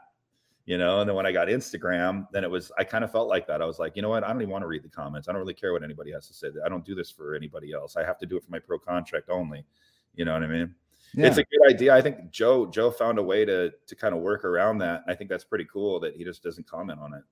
[0.66, 3.28] You know, and then when I got Instagram, then it was I kind of felt
[3.28, 3.62] like that.
[3.62, 4.24] I was like, you know what?
[4.24, 5.28] I don't even want to read the comments.
[5.28, 6.48] I don't really care what anybody has to say.
[6.66, 7.96] I don't do this for anybody else.
[7.96, 9.64] I have to do it for my pro contract only.
[10.16, 10.74] You know what I mean?
[11.14, 11.28] Yeah.
[11.28, 11.94] It's a good idea.
[11.94, 15.04] I think Joe Joe found a way to to kind of work around that.
[15.08, 17.24] I think that's pretty cool that he just doesn't comment on it.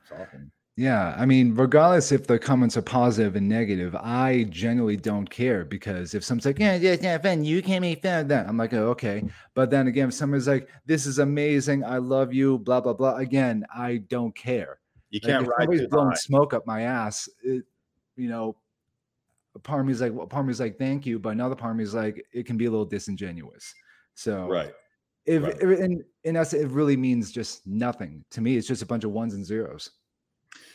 [0.00, 0.50] It's awesome.
[0.78, 5.64] Yeah, I mean, regardless if the comments are positive and negative, I genuinely don't care
[5.64, 8.56] because if someone's like, "Yeah, yeah, yeah, fun, you can't make fun of that," I'm
[8.56, 12.58] like, oh, "Okay," but then again, if someone's like, "This is amazing, I love you,"
[12.58, 14.78] blah blah blah, again, I don't care.
[15.10, 16.14] You can't if ride blowing high.
[16.14, 17.64] smoke up my ass, it,
[18.14, 18.56] you know,
[19.56, 21.72] a part of me's like, well, part of me's like, "Thank you," but another part
[21.72, 23.74] of me's like, it can be a little disingenuous.
[24.14, 24.72] So, Right.
[25.26, 25.56] if, Right.
[25.60, 28.56] if in in essence, it really means just nothing to me.
[28.56, 29.90] It's just a bunch of ones and zeros.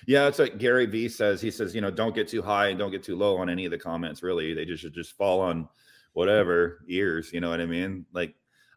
[0.06, 1.42] Yeah, it's like Gary Vee says.
[1.42, 3.66] He says, you know, don't get too high and don't get too low on any
[3.66, 4.22] of the comments.
[4.22, 5.68] Really, they just should just fall on
[6.14, 7.32] whatever ears.
[7.32, 8.06] You know what I mean?
[8.14, 8.36] Like,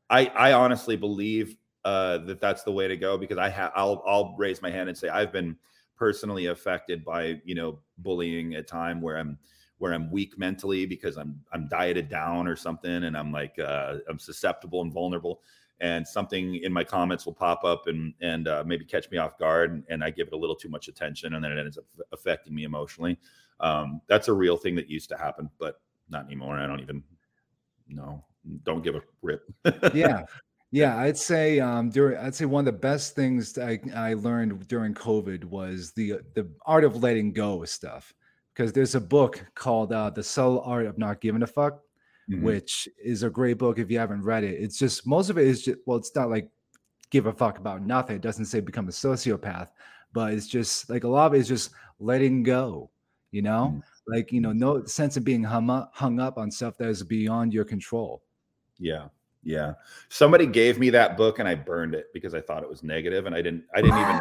[0.09, 4.03] I I honestly believe uh, that that's the way to go because I have I'll
[4.07, 5.57] I'll raise my hand and say I've been
[5.97, 9.39] personally affected by you know bullying at time where I'm
[9.79, 13.99] where I'm weak mentally because I'm I'm dieted down or something and I'm like uh,
[14.09, 15.43] I'm susceptible and vulnerable
[15.81, 19.39] and something in my comments will pop up and and uh, maybe catch me off
[19.39, 21.79] guard and, and I give it a little too much attention and then it ends
[21.79, 23.19] up affecting me emotionally.
[23.61, 26.59] Um, that's a real thing that used to happen, but not anymore.
[26.59, 27.03] I don't even
[27.89, 28.25] know.
[28.65, 29.43] Don't give a rip.
[29.95, 30.25] yeah
[30.73, 34.67] yeah i'd say um during i'd say one of the best things i, I learned
[34.67, 38.13] during covid was the the art of letting go of stuff
[38.53, 41.81] because there's a book called uh, the subtle art of not giving a fuck
[42.31, 42.43] Mhm.
[42.43, 45.47] which is a great book if you haven't read it it's just most of it
[45.47, 46.49] is just well it's not like
[47.11, 49.69] give a fuck about nothing it doesn't say become a sociopath
[50.13, 52.91] but it's just like a lot of it is just letting go
[53.31, 53.83] you know Mhm.
[54.09, 57.03] like you know no sense of being hung up, hung up on stuff that is
[57.05, 58.23] beyond your control
[58.79, 59.09] Yeah.
[59.45, 59.75] Yeah.
[60.09, 63.27] Somebody gave me that book and I burned it because I thought it was negative
[63.27, 64.17] and I didn't I didn't even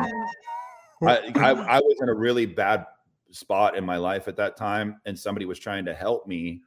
[1.04, 2.86] I, I I was in a really bad
[3.32, 6.62] spot in my life at that time and somebody was trying to help me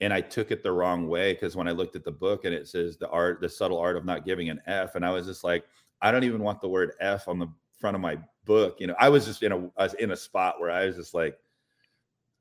[0.00, 2.54] and I took it the wrong way because when I looked at the book and
[2.54, 5.26] it says the art the subtle art of not giving an F and I was
[5.26, 5.64] just like
[6.02, 8.94] I don't even want the word F on the front of my book you know?
[8.98, 11.38] I was just in a I was in a spot where I was just like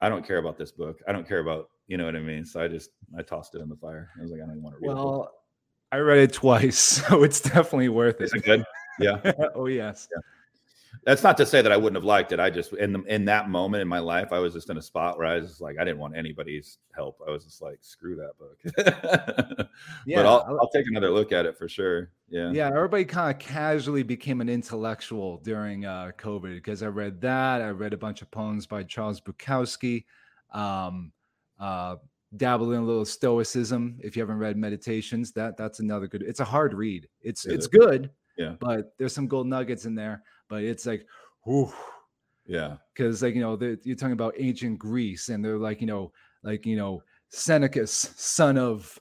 [0.02, 1.02] I don't care about this book.
[1.08, 2.46] I don't care about you know what I mean?
[2.46, 4.10] So I just I tossed it in the fire.
[4.18, 5.32] I was like I don't even want to read it Well,
[5.92, 8.38] I read it twice, so it's definitely worth is it.
[8.38, 8.64] it good?
[9.00, 9.32] Yeah.
[9.56, 10.08] Oh yes.
[11.06, 12.40] That's not to say that I wouldn't have liked it.
[12.40, 14.82] I just in the, in that moment in my life, I was just in a
[14.82, 17.20] spot where I was just like, I didn't want anybody's help.
[17.26, 19.68] I was just like, screw that book.
[20.06, 20.18] Yeah.
[20.18, 22.12] but I'll, I'll take another look at it for sure.
[22.30, 22.52] Yeah.
[22.52, 27.62] yeah, everybody kind of casually became an intellectual during uh, COVID because I read that.
[27.62, 30.06] I read a bunch of poems by Charles Bukowski.
[30.54, 31.12] Um,
[31.60, 31.96] uh,
[32.38, 34.00] dabbled in a little stoicism.
[34.02, 36.22] If you haven't read Meditations, that that's another good.
[36.22, 37.08] It's a hard read.
[37.22, 38.10] It's Is it's good.
[38.38, 38.56] Yeah.
[38.60, 40.24] But there's some gold nuggets in there.
[40.50, 41.06] But it's like,
[41.46, 41.72] whew,
[42.46, 42.78] Yeah.
[42.94, 46.12] because like you know you're talking about ancient Greece, and they're like you know
[46.44, 48.98] like you know Seneca's son of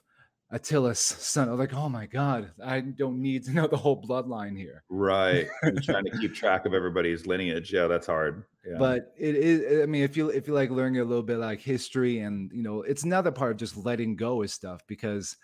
[0.51, 4.57] Attilus, son of like oh my god, I don't need to know the whole bloodline
[4.57, 4.83] here.
[4.89, 5.47] Right.
[5.83, 7.71] Trying to keep track of everybody's lineage.
[7.73, 8.45] Yeah, that's hard.
[8.65, 8.77] Yeah.
[8.77, 11.61] But it is, I mean, if you if you like learning a little bit like
[11.61, 15.37] history, and you know, it's another part of just letting go of stuff because,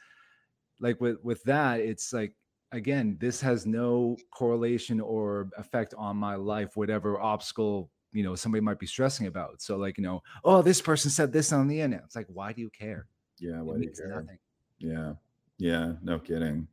[0.80, 2.34] like with with that, it's like
[2.72, 8.62] again, this has no correlation or effect on my life, whatever obstacle you know somebody
[8.62, 9.62] might be stressing about.
[9.62, 12.06] So like you know, oh, this person said this on the internet.
[12.06, 13.08] It's like, why do you care?
[13.40, 13.60] yeah.
[13.60, 14.22] It Why do you care?
[14.22, 14.40] nothing.
[14.80, 15.14] Yeah.
[15.58, 15.94] Yeah.
[16.02, 16.68] No kidding.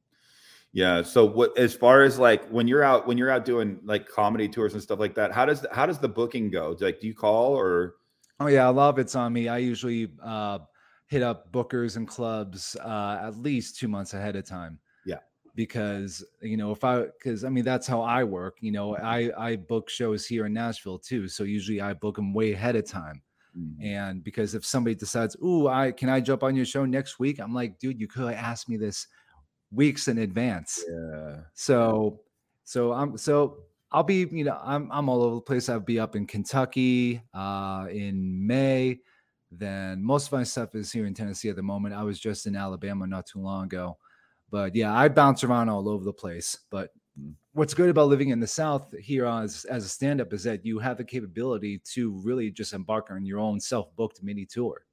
[0.73, 1.03] Yeah.
[1.03, 4.49] So what as far as like when you're out when you're out doing like comedy
[4.49, 6.77] tours and stuff like that, how does how does the booking go?
[6.81, 7.97] Like do you call or
[8.41, 9.49] Oh yeah, a lot of it's on me.
[9.49, 10.61] I usually uh,
[11.07, 14.81] hit up bookers and clubs uh, at least two months ahead of time.
[15.55, 18.57] Because you know if I because I mean that's how I work.
[18.61, 22.33] You know, I I book shows here in Nashville too, so usually I book them
[22.33, 23.23] way ahead of time.
[23.59, 23.85] Mm-hmm.
[23.85, 27.39] And because if somebody decides, "Ooh, I can I jump on your show next week?"
[27.39, 29.07] I'm like, "Dude, you could have asked me this
[29.71, 31.41] weeks in advance." yeah.
[31.53, 32.21] So,
[32.65, 33.59] so I'm so
[33.91, 35.69] I'll be you know I'm I'm all over the place.
[35.69, 39.01] I'll be up in Kentucky uh, in May.
[39.51, 41.95] Then most of my stuff is here in Tennessee at the moment.
[41.95, 43.99] I was just in Alabama not too long ago,
[44.53, 46.57] but yeah, I bounce around all over the place.
[46.71, 47.35] But Mm.
[47.53, 50.65] what's good about living in the South here as as a stand up is that
[50.65, 54.87] you have the capability to really just embark on your own self booked mini tour.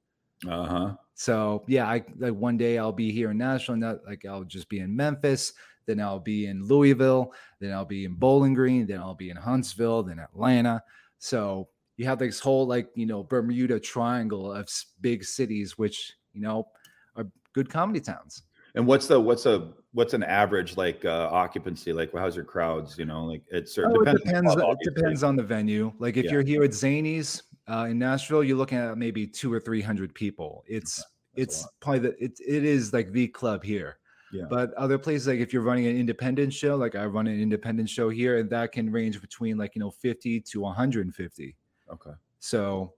[0.47, 0.95] Uh-huh.
[1.13, 4.43] So yeah, I like one day I'll be here in Nashville, and that like I'll
[4.43, 5.53] just be in Memphis,
[5.85, 9.37] then I'll be in Louisville, then I'll be in Bowling Green, then I'll be in
[9.37, 10.83] Huntsville, then Atlanta.
[11.19, 14.69] So you have this whole like you know Bermuda Triangle of
[15.01, 16.67] big cities, which you know
[17.15, 18.43] are good comedy towns.
[18.75, 22.11] And what's the what's a what's an average like uh, occupancy like?
[22.13, 22.97] How's your crowds?
[22.97, 24.21] You know, like it's certain Oh, it depends.
[24.21, 24.55] on the depends.
[24.55, 25.91] club, It depends on the venue.
[25.99, 26.31] Like if Yeah.
[26.33, 30.13] you're here at Zanies uh, in Nashville, you're looking at maybe two or three hundred
[30.13, 30.63] people.
[30.67, 31.03] It's a
[31.35, 33.97] it's probably the it, it is like the club here.
[34.31, 34.43] Yeah.
[34.47, 37.89] But other places, like if you're running an independent show, like I run an independent
[37.89, 41.55] show here, and that can range between like you know 50 to 150.
[41.91, 42.11] Okay.
[42.37, 42.93] So,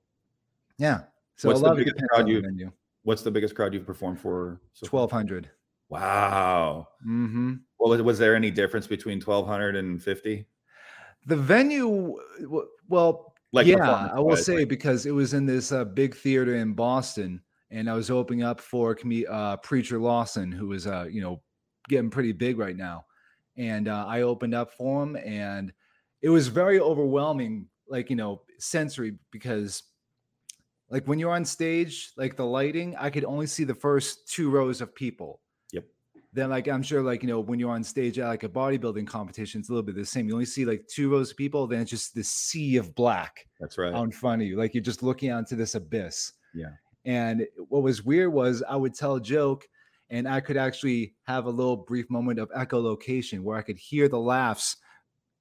[0.77, 1.03] yeah.
[1.37, 2.71] So What's the biggest crowd you-.
[3.03, 4.59] What's the biggest crowd you've performed for?
[4.73, 5.49] so 1200.
[5.91, 6.87] Wow.
[7.05, 7.55] Mm-hmm.
[7.77, 10.45] Well, was, there any difference between 1200 and 50?
[11.27, 12.15] The venue,
[12.87, 16.55] well, Like yeah, I will say like- because it was in this uh, big theater
[16.55, 18.97] in Boston, and I was opening up for
[19.29, 21.41] uh, Preacher Lawson, who was, uh, you know,
[21.89, 23.05] getting pretty big right now.
[23.57, 25.73] And uh, I opened up for him, and
[26.21, 29.83] it was very overwhelming, like you know, sensory because
[30.89, 34.49] like when you're on stage, like the lighting, I could only see the first two
[34.49, 35.41] rows of people.
[36.33, 39.05] Then, like I'm sure, like you know, when you're on stage at like a bodybuilding
[39.05, 40.27] competition, it's a little bit the same.
[40.27, 43.45] You only see like two rows of people, then it's just this sea of black
[43.59, 43.93] That's right.
[43.93, 46.31] out in front of you, like you're just looking out into this abyss.
[46.53, 46.69] Yeah.
[47.03, 49.67] And what was weird was I would tell a joke,
[50.09, 54.07] and I could actually have a little brief moment of echolocation where I could hear
[54.07, 54.77] the laughs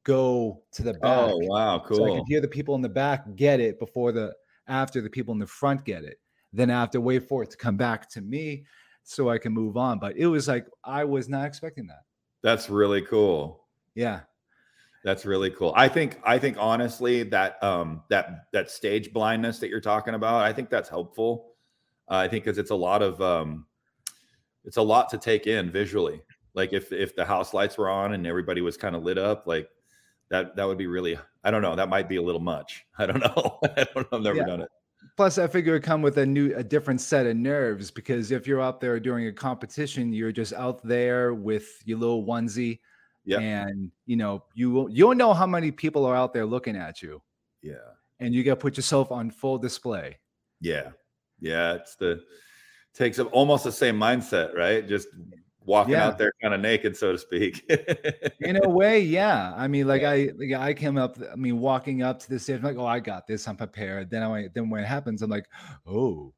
[0.05, 1.31] go to the oh, back.
[1.33, 1.97] oh wow, cool!
[1.99, 4.35] So I could hear the people in the back get it before the
[4.67, 6.19] after the people in the front get it.
[6.53, 8.65] Then I have to wait for it to come back to me
[9.11, 9.99] so I can move on.
[9.99, 12.03] But it was like I was not expecting that.
[12.43, 13.67] That's really cool.
[13.97, 14.21] Yeah.
[15.03, 15.73] That's really cool.
[15.77, 20.45] I think I think honestly that um that that stage blindness that you're talking about,
[20.45, 21.55] I think that's helpful.
[22.09, 23.67] Uh, I think because it's a lot of um
[24.65, 26.23] it's a lot to take in visually.
[26.55, 29.47] Like if if the house lights were on and everybody was kind of lit up,
[29.47, 29.69] like
[30.29, 32.85] that that would be really I don't know, that might be a little much.
[32.99, 33.59] I don't know.
[33.77, 34.19] I don't know.
[34.19, 34.47] I've never Yeah.
[34.47, 34.69] done it.
[35.21, 38.47] Plus, I figure it come with a new, a different set of nerves because if
[38.47, 42.79] you're out there during a competition, you're just out there with your little onesie,
[43.27, 43.39] Yeah.
[43.41, 46.75] and you know you will- you don't know how many people are out there looking
[46.75, 47.21] at you,
[47.61, 47.75] Yeah.
[48.19, 50.19] and you got to put yourself on full display.
[50.59, 50.93] Yeah.
[51.39, 51.75] Yeah.
[51.75, 52.25] It's the
[52.95, 54.89] takes up almost the same mindset, right?
[54.89, 55.09] Just
[55.65, 56.07] walking Yeah.
[56.07, 57.65] out there kind of naked, so to speak.
[58.41, 59.53] In a way, yeah.
[59.57, 61.17] I mean, like I, like I came up.
[61.33, 63.47] I mean, walking up to the stage, I'm like, oh, I got this.
[63.47, 64.11] I'm prepared.
[64.11, 65.47] Then I, then when it happens, I'm like,
[65.87, 66.33] oh,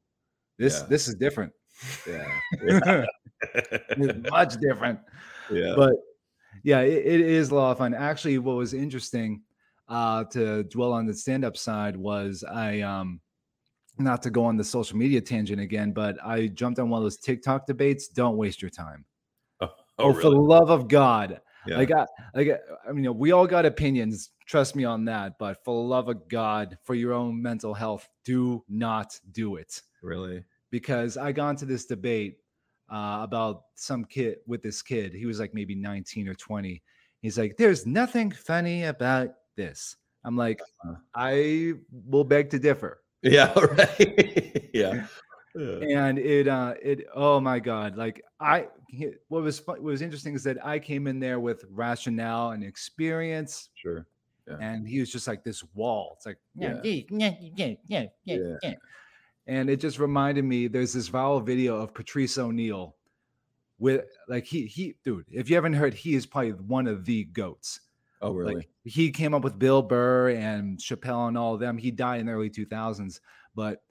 [0.57, 0.87] this, Yeah.
[0.87, 1.51] this is different.
[2.07, 3.05] yeah.
[3.41, 4.99] It's much different.
[5.51, 5.73] yeah.
[5.75, 5.93] but
[6.63, 7.93] yeah, it, it is a lot of fun.
[7.93, 9.41] Actually, what was interesting
[9.89, 13.19] uh, to dwell on the stand-up side was I um
[13.99, 17.03] not to go on the social media tangent again, but I jumped on one of
[17.03, 18.07] those TikTok debates.
[18.07, 19.05] Don't waste your time.
[19.99, 21.41] Oh, Oh, for the love of God.
[21.65, 21.77] Yeah.
[21.77, 22.49] Like I like
[22.87, 25.87] I mean, you know, we all got opinions, trust me on that, but for the
[25.87, 30.43] love of God, for your own mental health, do not do it really?
[30.71, 32.39] because I got into this debate
[32.91, 35.13] uh, about some kid with this kid.
[35.13, 36.81] He was like maybe 19 or 20.
[37.21, 39.95] He's like, There's nothing funny about this.
[40.25, 40.95] I'm like, Uh-huh.
[41.15, 41.75] I
[42.09, 42.99] will beg to differ.
[43.21, 43.53] Yeah.
[43.77, 44.69] Right.
[44.73, 45.05] yeah.
[45.55, 46.05] Yeah.
[46.07, 47.95] And it, uh, it, oh my God.
[47.95, 48.67] Like, I,
[49.27, 52.63] what was fun, what was interesting is that I came in there with rationale and
[52.63, 54.05] experience, Sure.
[54.59, 56.13] and he was just like this wall.
[56.17, 57.01] It's like, yeah, Yeah.
[57.09, 58.55] yeah, yeah, yeah, yeah, Yeah.
[58.63, 58.73] yeah.
[59.47, 62.95] And it just reminded me there's this viral video of Patrice O'Neal
[63.79, 67.25] with like he he dude, if you haven't heard, he is probably one of the
[67.25, 67.81] goats.
[68.21, 68.55] Oh, really?
[68.55, 71.77] Like he came up with Bill Burr and Chappelle and all of them.
[71.77, 73.19] He died in the early 2000s,
[73.53, 73.83] but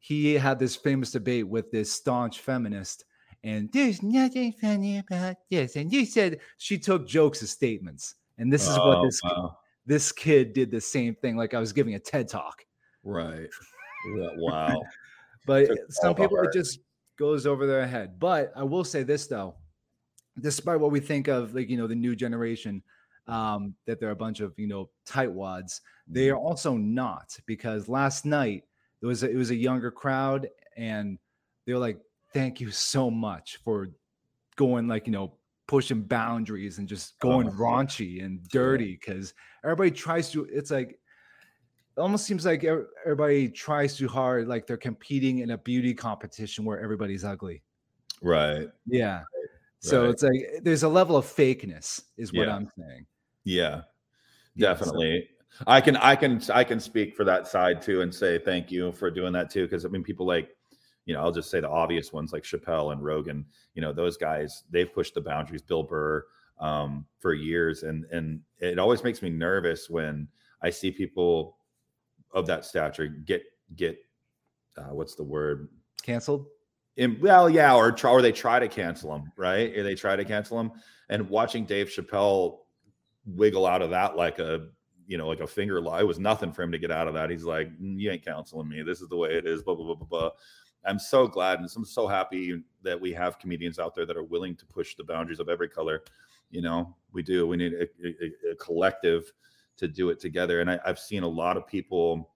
[0.00, 3.04] he had this famous debate with this staunch feminist.
[3.44, 5.76] And there's nothing funny about this.
[5.76, 8.16] And you said she took jokes as statements.
[8.38, 9.58] And this is what Oh, this wow.
[9.86, 11.36] this kid did the same thing.
[11.36, 12.64] Like I was giving a TED talk.
[13.04, 13.48] Right.
[14.16, 14.80] Yeah, wow.
[15.46, 16.78] But some people it just
[17.18, 18.18] goes over their head.
[18.18, 19.56] But I will say this though,
[20.40, 22.82] despite what we think of, like you know, the new generation,
[23.26, 28.24] um, that they're a bunch of you know tightwads, they are also not because last
[28.24, 28.64] night
[29.00, 31.18] there was a, it was a younger crowd and
[31.66, 31.98] they were like,
[32.32, 33.88] "Thank you so much for
[34.56, 35.36] going like you know."
[35.68, 40.68] pushing boundaries and just oh going Oh, raunchy and dirty because everybody tries to it's
[40.72, 40.98] like
[41.96, 46.64] it almost seems like everybody tries too hard like they're competing in a beauty competition
[46.64, 47.62] where everybody's ugly
[48.20, 48.66] Right.
[48.84, 49.22] yeah
[49.78, 50.10] so Right.
[50.10, 52.56] it's like there's a level of fakeness is what Yeah.
[52.56, 53.06] i'm saying
[53.44, 53.82] Yeah.
[54.56, 55.28] Yeah, so- Definitely.
[55.66, 58.92] I can I can I can speak for that side too and say thank you
[58.92, 59.66] for doing that too.
[59.68, 60.56] Cause I mean people like,
[61.06, 64.16] you know, I'll just say the obvious ones like Chappelle and Rogan, you know, those
[64.16, 66.24] guys, they've pushed the boundaries, Bill Burr,
[66.60, 67.82] um, for years.
[67.82, 70.28] And and it always makes me nervous when
[70.62, 71.56] I see people
[72.32, 73.42] of that stature get
[73.76, 73.98] get
[74.76, 75.68] uh, what's the word?
[76.02, 76.46] canceled
[76.96, 79.76] In, well, yeah, or try, or they try to cancel him, right?
[79.76, 80.72] Or they try to cancel him.
[81.08, 82.58] And watching Dave Chappelle
[83.26, 84.68] wiggle out of that like a
[85.10, 87.14] you know like a finger lie it was nothing for him to get out of
[87.14, 87.30] that.
[87.30, 88.82] He's like, "Mm, you ain't counseling me.
[88.82, 89.60] This is the way it is.
[89.62, 90.30] Blah blah blah blah blah.
[90.86, 94.22] I'm so glad and I'm so happy that we have comedians out there that are
[94.22, 96.02] willing to push the boundaries of every color.
[96.50, 97.46] You know, we do.
[97.48, 99.32] We need a, a- a collective
[99.78, 100.60] to do it together.
[100.60, 102.30] And I, I've seen a lot of people.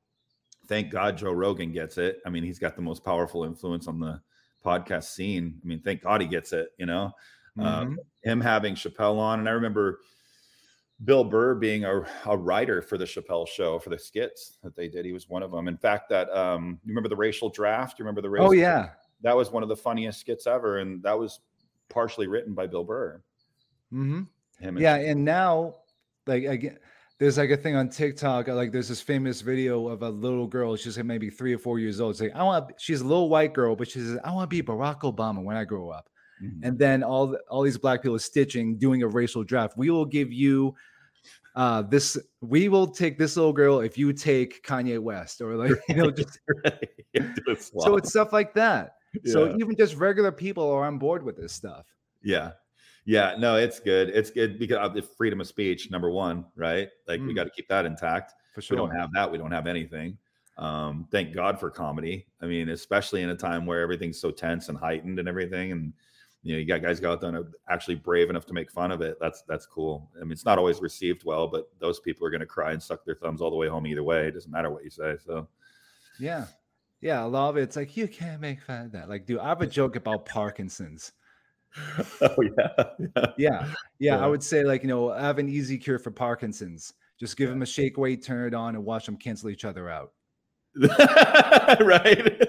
[0.67, 2.21] Thank God Joe Rogan gets it.
[2.27, 4.21] I mean, he's got the most powerful influence on the
[4.65, 5.61] podcast scene.
[5.63, 6.71] I mean, thank God he gets it.
[6.79, 7.13] You know,
[7.59, 10.01] um, him having Chappelle on, and I remember
[11.05, 14.89] Bill Burr being a, a writer for the Chappelle show for the skits that they
[14.89, 15.05] did.
[15.05, 15.67] He was one of them.
[15.67, 17.99] In fact, that um, you remember the racial draft?
[17.99, 18.91] You remember the racial oh yeah
[19.25, 21.41] that was one of the funniest skits ever, and that was
[21.89, 23.21] partially written by Bill Burr.
[23.93, 24.23] Mm-hmm.
[24.61, 25.77] Him and Yeah, and now,
[26.27, 26.79] like again,
[27.19, 28.49] there's like a thing on TikTok.
[28.49, 30.77] Like there's this famous video of a little girl.
[30.77, 32.21] She's like maybe three or four years old.
[32.21, 32.73] Like I want.
[32.79, 35.57] She's a little white girl, but she says I want to be Barack Obama when
[35.57, 36.09] I grow up.
[36.42, 36.61] Mhm.
[36.62, 39.77] And then all all these black people are stitching, doing a racial draft.
[39.77, 40.75] We will give you
[41.55, 42.18] uh this.
[42.40, 46.11] We will take this little girl if you take Kanye West, or like you know,
[46.11, 46.40] just
[47.14, 48.97] Yeah, so it's stuff like that.
[49.25, 51.87] So even just regular people are on board with this stuff.
[52.23, 52.53] Yeah.
[53.05, 53.37] Yeah.
[53.38, 54.09] No, it's good.
[54.09, 56.88] It's good because of the freedom of speech, number one, right?
[57.07, 57.37] Like we Mm.
[57.37, 58.33] got to keep that intact.
[58.55, 60.18] For If we don't have that, we don't have anything.
[60.57, 62.27] Um, thank God for comedy.
[62.40, 65.73] I mean, especially in a time where everything's so tense and heightened and everything.
[65.73, 65.92] And
[66.45, 68.71] you know, you got guys go out there and are actually brave enough to make
[68.71, 69.17] fun of it.
[69.19, 70.11] That's that's cool.
[70.17, 73.05] I mean, it's not always received well, but those people are gonna cry and suck
[73.05, 74.29] their thumbs all the way home either way.
[74.29, 75.17] It doesn't matter what you say.
[75.25, 75.49] So
[76.21, 76.47] Yeah.
[77.01, 79.09] Yeah, a lot of it's like you can't make fun of that.
[79.09, 81.13] Like, dude, I have a joke about Parkinson's.
[82.21, 82.85] Oh yeah.
[83.17, 83.27] Yeah.
[83.37, 83.75] Yeah.
[83.99, 84.25] Yeah.
[84.25, 86.93] I would say, like, you know, I have an easy cure for Parkinson's.
[87.19, 89.91] Just give them a shake weight, turn it on, and watch them cancel each other
[89.91, 90.13] out.
[91.81, 92.44] right.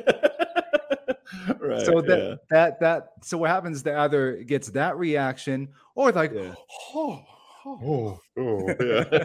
[1.68, 1.86] Right.
[1.86, 6.32] so that that that so what happens that either it gets that reaction or like
[6.34, 6.54] Yeah.
[6.94, 7.24] oh,
[7.66, 8.20] oh.
[8.38, 9.24] Oh, yeah.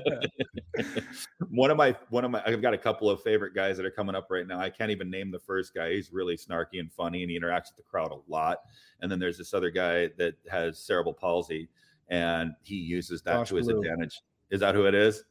[1.51, 3.91] one of my one of my I've got a couple of favorite guys that are
[3.91, 4.59] coming up right now.
[4.61, 5.93] I can't even name the first guy.
[5.93, 8.59] He's really snarky and funny and he interacts with the crowd a lot.
[9.01, 11.69] And then there's this other guy that has cerebral palsy
[12.09, 13.81] and he uses that Josh to his Blue.
[13.81, 14.23] advantage.
[14.51, 15.25] Is that who it is?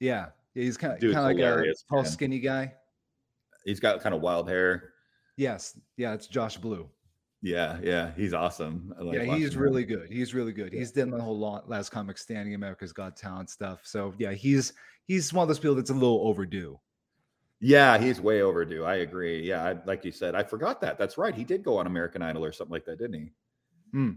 [0.00, 0.26] yeah.
[0.54, 2.10] Yeah, he's kind of kind of like a tall, man.
[2.10, 2.74] skinny guy.
[3.64, 4.94] He's got kind of wild hair.
[5.38, 6.88] Yes, yeah, it's Josh Blue.
[7.42, 8.92] Yeah, yeah, he's awesome.
[8.98, 9.60] I like yeah, he's him.
[9.60, 10.10] really good.
[10.10, 10.72] He's really good.
[10.72, 10.80] Yeah.
[10.80, 13.82] He's done the whole lot, last comic standing America's Got Talent stuff.
[13.84, 14.72] So yeah, he's
[15.06, 16.80] he's one of those people that's a little overdue.
[17.60, 18.84] Yeah, he's way overdue.
[18.84, 19.40] I agree.
[19.40, 20.98] Yeah, I, like you said, I forgot that.
[20.98, 21.34] That's right.
[21.34, 23.30] He did go on American Idol or something like that, didn't he?
[23.92, 24.10] Hmm.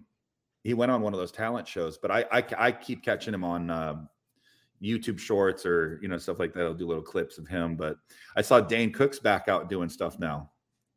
[0.63, 3.43] He went on one of those talent shows, but I I, I keep catching him
[3.43, 4.10] on um,
[4.81, 6.63] YouTube Shorts or you know stuff like that.
[6.63, 7.75] I'll do little clips of him.
[7.75, 7.97] But
[8.36, 10.50] I saw Dane Cook's back out doing stuff now.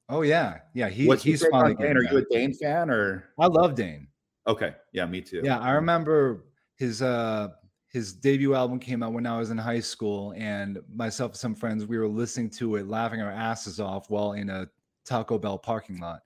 [0.08, 0.88] Oh yeah, yeah.
[0.88, 1.96] He, What's he's your take on Dane?
[1.96, 4.08] Are you a Dane fan or I love Dane.
[4.46, 4.74] okay?
[4.92, 5.40] Yeah, me too.
[5.42, 6.44] Yeah, I remember
[6.76, 7.48] his uh
[7.88, 11.54] his debut album came out when I was in high school, and myself and some
[11.54, 14.68] friends we were listening to it, laughing our asses off while in a
[15.06, 16.20] Taco Bell parking lot.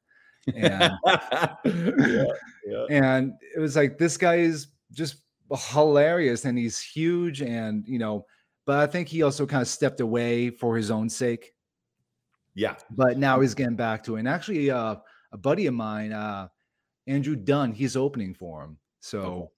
[0.55, 2.25] And yeah,
[2.67, 2.87] yeah.
[2.91, 5.17] and it was like this guy is just
[5.71, 8.27] hilarious and he's huge and you know
[8.67, 11.53] but i think he also kind of stepped away for his own sake
[12.59, 12.75] yeah.
[12.91, 14.97] but now he's getting back to it and actually uh
[15.33, 16.49] a buddy of mine uh
[17.07, 19.51] andrew dunn he's opening for him so Oh.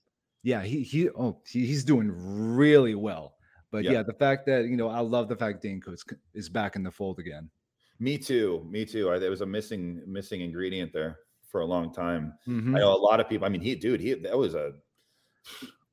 [0.43, 2.09] yeah he he oh he, he's doing
[2.57, 3.35] really well
[3.73, 3.93] but Yeah.
[3.93, 4.03] yeah.
[4.03, 6.91] the fact that you know i love the fact Dane Cook's is back in the
[6.91, 7.51] fold again
[8.09, 8.65] Me too.
[8.75, 9.11] Me too.
[9.13, 11.13] I, there was a missing missing ingredient there
[11.53, 12.33] for a long time.
[12.49, 12.73] Mhm.
[12.75, 13.45] I know a lot of people.
[13.47, 14.73] I mean, he, dude, he that was a.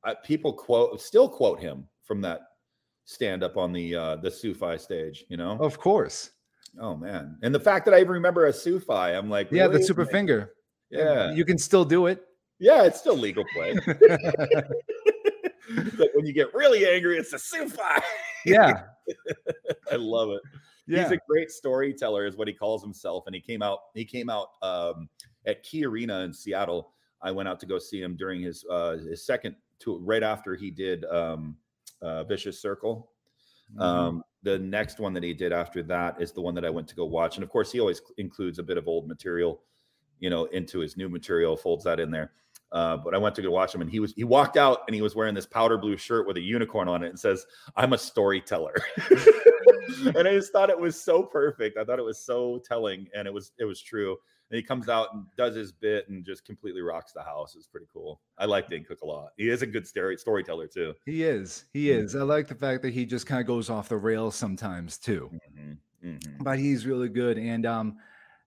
[0.08, 2.40] I, people quote still quote him from that
[3.04, 5.24] stand up on the uh the Sufi stage.
[5.28, 5.58] You know.
[5.60, 6.30] of course
[6.80, 9.82] Oh man, and the fact that I even remember a Sufi, I'm like, yeah the
[9.82, 10.52] super Like, finger
[10.90, 12.24] Yeah, you can still do it
[12.60, 13.76] yeah, it's still legal play.
[13.86, 17.76] but when you get really angry, it's a Sufi.
[18.44, 18.82] yeah
[19.92, 20.40] I love it.
[20.86, 23.24] yeah He's a great storyteller, is what he calls himself.
[23.26, 25.08] And he came out, he came out um,
[25.46, 26.92] at Key Arena in Seattle.
[27.22, 30.54] I went out to go see him during his uh, his second tour, right after
[30.54, 31.56] he did um,
[32.02, 33.10] uh, Vicious Circle.
[33.76, 33.80] Mhm.
[33.82, 36.88] Um, the next one that he did after that is the one that I went
[36.88, 37.36] to go watch.
[37.36, 39.60] And of course, he always includes a bit of old material,
[40.20, 42.32] you know, into his new material, folds that in there.
[42.70, 44.94] Uh, but I went to go watch him, and he was he walked out and
[44.94, 47.46] he was wearing this powder blue shirt with a unicorn on it and says,
[47.76, 48.74] "I'm a storyteller."
[50.14, 51.78] and I just thought it was so perfect.
[51.78, 54.18] I thought it was so telling, and it was it was true.
[54.50, 57.54] And he comes out and does his bit and just completely rocks the house.
[57.54, 58.22] It's pretty cool.
[58.38, 59.32] I like Dane Cook a lot.
[59.36, 60.94] He is a good story storyteller too.
[61.04, 61.66] He is.
[61.72, 62.16] He is.
[62.16, 65.30] I like the fact that he just kind of goes off the rails sometimes too.
[65.54, 66.42] Mhm, mhm.
[66.42, 67.36] But he's really good.
[67.38, 67.98] And um,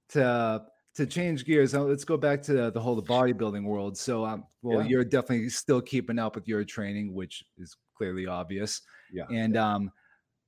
[0.10, 3.98] to to change gears, uh, let's go back to the, the whole bodybuilding world.
[3.98, 4.90] So, um, well, Yeah.
[4.90, 8.82] you're definitely still keeping up with your training, which is clearly obvious.
[9.14, 9.26] Yeah.
[9.30, 9.92] And um,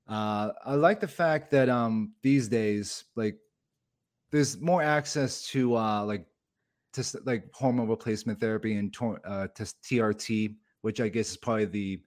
[0.08, 3.40] uh, I like the fact that um these days, like,
[4.34, 6.26] there's more access to uh like
[6.94, 8.94] to like hormone replacement therapy and
[9.26, 12.02] uh to TRT, which I guess is probably the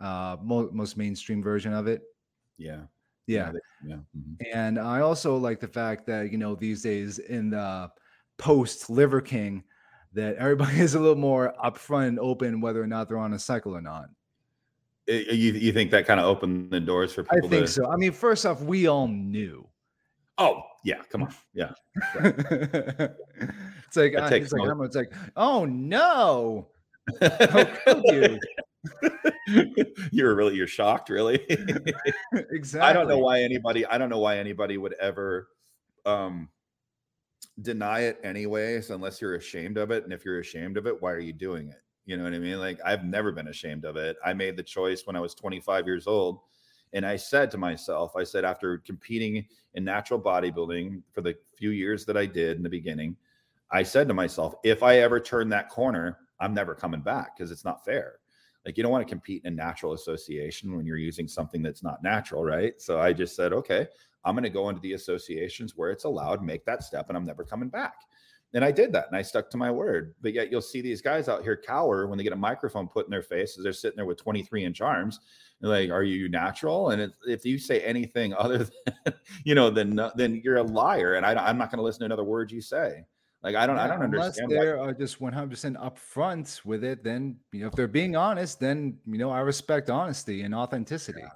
[0.00, 2.02] uh mo- most mainstream version of it.
[2.56, 2.82] Yeah.
[3.26, 3.50] Yeah.
[3.84, 3.96] Yeah.
[4.16, 4.36] mhm.
[4.54, 7.90] And I also like the fact that, you know, these days in the
[8.38, 9.64] post Liver King,
[10.12, 13.38] that everybody is a little more upfront and open whether or not they're on a
[13.40, 14.06] cycle or not.
[15.08, 17.72] I- You, you think that kind of opened the doors for I people think to
[17.72, 17.90] so.
[17.90, 19.66] I mean, first off, we all knew.
[20.38, 21.34] Oh, yeah, come on.
[21.52, 21.72] Yeah.
[22.14, 26.68] it's like, That uh, it's like, I'm- it's like, oh no.
[27.20, 28.38] How could you?
[30.12, 31.44] you're really you're shocked, really.
[32.50, 32.80] exactly.
[32.88, 33.84] I don't know why anybody.
[33.84, 35.48] I don't know why anybody would ever
[36.04, 36.48] um,
[37.60, 40.04] deny it anyways, unless you're ashamed of it.
[40.04, 41.82] And if you're ashamed of it, why are you doing it?
[42.04, 42.60] You know what I mean?
[42.60, 44.16] Like I've never been ashamed of it.
[44.24, 46.38] I made the choice when I was 25 years old.
[46.92, 51.70] And I said to myself, I said, after competing in natural bodybuilding for the few
[51.70, 53.16] years that I did in the beginning,
[53.70, 57.50] I said to myself, if I ever turn that corner, I'm never coming back because
[57.50, 58.20] it's not fair.
[58.64, 61.82] Like you don't want to compete in a natural association when you're using something that's
[61.82, 62.80] not natural, right?
[62.80, 63.86] So I just said, okay,
[64.24, 67.24] I'm going to go into the associations where it's allowed, make that step, and I'm
[67.24, 67.94] never coming back.
[68.54, 70.14] And I did that and I stuck to my word.
[70.20, 73.06] But yet you'll see these guys out here cower when they get a microphone put
[73.06, 75.20] in their face as they're sitting there with 23 inch arms.
[75.62, 76.90] Like, are you natural?
[76.90, 81.14] And if you say anything other than, you know, then, then you're a liar.
[81.14, 83.04] And I, I'm not going to listen to another word you say.
[83.42, 84.50] Like I don't, yeah, I don't unless understand.
[84.50, 87.04] They're just 100 percent upfront with it.
[87.04, 91.20] Then you know, if they're being honest, then you know, I respect honesty and authenticity.
[91.22, 91.28] Yeah.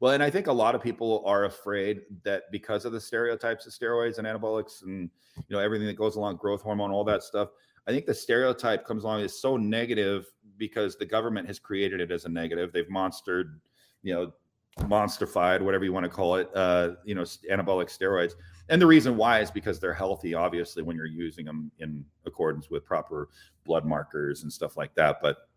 [0.00, 3.66] Well, and I think a lot of people are afraid that because of the stereotypes
[3.66, 7.22] of steroids and anabolics and you know everything that goes along, growth hormone, all that
[7.22, 7.48] stuff.
[7.88, 10.26] I think the stereotype comes along is so negative
[10.58, 12.72] because the government has created it as a negative.
[12.72, 13.58] They've monstered,
[14.02, 14.32] you know,
[14.80, 18.32] monsterfied, whatever you want to call it, uh, you know, anabolic steroids.
[18.68, 22.70] And the reason why is because they're healthy, obviously, when you're using them in accordance
[22.70, 23.28] with proper
[23.64, 25.18] blood markers and stuff like that.
[25.22, 25.48] But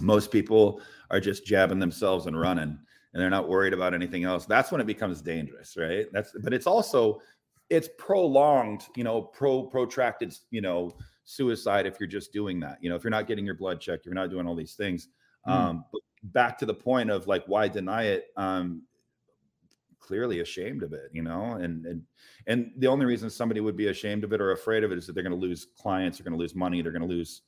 [0.00, 0.80] most people
[1.10, 2.78] are just jabbing themselves and running
[3.12, 6.52] and they're not worried about anything else that's when it becomes dangerous right that's but
[6.52, 7.20] it's also
[7.70, 10.94] it's prolonged you know pro protracted you know
[11.28, 14.06] suicide if you're just doing that you know if you're not getting your blood checked
[14.06, 15.08] you're not doing all these things
[15.46, 15.52] mm.
[15.52, 18.82] um but back to the point of like why deny it um
[20.00, 22.02] clearly ashamed of it you know and and
[22.46, 25.06] and the only reason somebody would be ashamed of it or afraid of it is
[25.06, 27.42] that they're going to lose clients they're going to lose money they're going to lose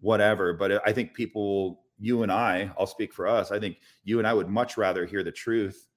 [0.00, 3.50] whatever but i think people you and I, I'll speak for us.
[3.50, 5.88] I think you and I would much rather hear the truth.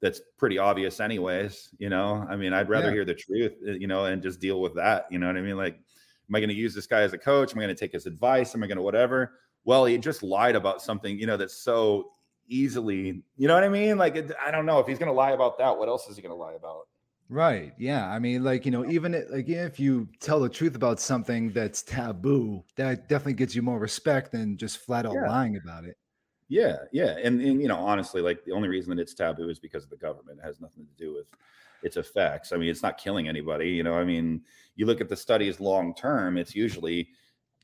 [0.00, 1.70] That's pretty obvious, anyways.
[1.78, 2.94] You know, I mean, I'd rather yeah.
[2.94, 5.06] hear the truth, you know, and just deal with that.
[5.10, 5.56] You know what I mean?
[5.56, 5.78] Like,
[6.28, 7.52] am I going to use this guy as a coach?
[7.52, 8.54] Am I going to take his advice?
[8.54, 9.38] Am I going to whatever?
[9.64, 12.10] Well, he just lied about something, you know, that's so
[12.48, 13.96] easily, you know what I mean?
[13.96, 15.76] Like, it, I don't know if he's going to lie about that.
[15.76, 16.86] What else is he going to lie about?
[17.30, 17.72] Right.
[17.78, 18.06] Yeah.
[18.06, 21.50] I mean, like, you know, even it, like if you tell the truth about something
[21.52, 25.28] that's taboo, that definitely gets you more respect than just flat out yeah.
[25.28, 25.96] lying about it.
[26.48, 26.76] Yeah.
[26.92, 27.16] Yeah.
[27.22, 29.90] And, and, you know, honestly, like the only reason that it's taboo is because of
[29.90, 30.38] the government.
[30.42, 31.26] It has nothing to do with
[31.84, 32.52] its effects.
[32.52, 33.68] I mean, it's not killing anybody.
[33.68, 34.40] You know, I mean,
[34.74, 37.08] you look at the studies long term, it's usually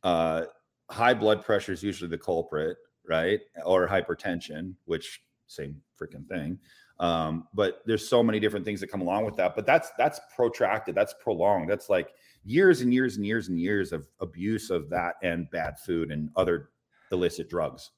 [0.04, 0.44] uh,
[0.90, 2.76] high blood pressure is usually the culprit,
[3.08, 3.40] right?
[3.64, 6.58] Or hypertension, which same freaking thing.
[7.00, 9.56] Um, but there's so many different things that come along with that.
[9.56, 11.68] But that's that's protracted, that's prolonged.
[11.70, 12.10] That's like
[12.44, 16.28] years and years and years and years of abuse of that and bad food and
[16.36, 16.68] other
[17.10, 17.90] illicit drugs.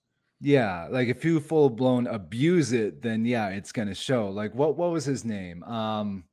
[0.43, 4.29] Yeah, like if you full blown abuse it, then yeah, it's gonna show.
[4.29, 5.63] Like what what was his name?
[5.65, 6.25] Um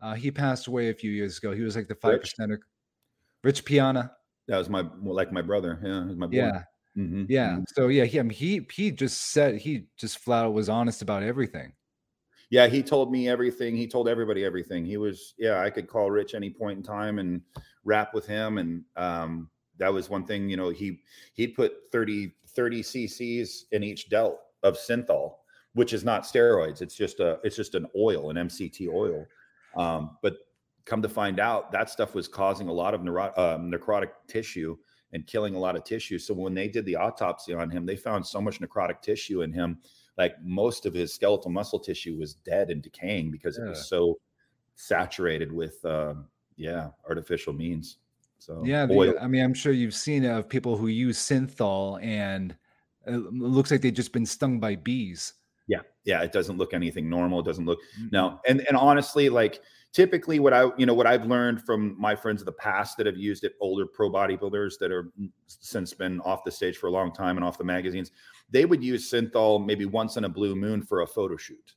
[0.00, 1.52] uh he passed away a few years ago.
[1.52, 2.58] He was like the five percenter.
[3.42, 4.12] Rich Piana.
[4.48, 5.80] That was my like my brother.
[5.82, 6.36] Yeah, my boy.
[6.36, 6.62] Yeah.
[6.96, 7.24] Mm-hmm.
[7.28, 7.48] Yeah.
[7.48, 7.62] Mm-hmm.
[7.74, 11.02] So yeah, he I mean, he he just said he just flat out was honest
[11.02, 11.72] about everything
[12.50, 13.76] yeah, he told me everything.
[13.76, 14.84] He told everybody everything.
[14.84, 17.40] He was, yeah, I could call Rich any point in time and
[17.84, 18.58] rap with him.
[18.58, 21.00] And um, that was one thing, you know, he
[21.34, 25.36] he put 30, 30 cc's in each delt of synthol,
[25.74, 26.82] which is not steroids.
[26.82, 29.26] It's just a it's just an oil, an MCT oil.
[29.76, 30.36] Um, but
[30.84, 34.76] come to find out, that stuff was causing a lot of neuro- um, necrotic tissue
[35.12, 36.18] and killing a lot of tissue.
[36.18, 39.52] So when they did the autopsy on him, they found so much necrotic tissue in
[39.52, 39.78] him
[40.18, 43.66] like most of his skeletal muscle tissue was dead and decaying because yeah.
[43.66, 44.18] it was so
[44.74, 47.98] saturated with um, yeah artificial means
[48.38, 52.56] so yeah the, i mean i'm sure you've seen of people who use synthol and
[53.06, 55.34] it looks like they've just been stung by bees
[55.68, 58.08] yeah yeah it doesn't look anything normal it doesn't look mm-hmm.
[58.12, 59.60] no and and honestly like
[59.92, 63.06] typically what i you know what i've learned from my friends of the past that
[63.06, 65.10] have used it older pro bodybuilders that are
[65.46, 68.10] since been off the stage for a long time and off the magazines
[68.50, 71.74] they would use synthol maybe once in a blue moon for a photo shoot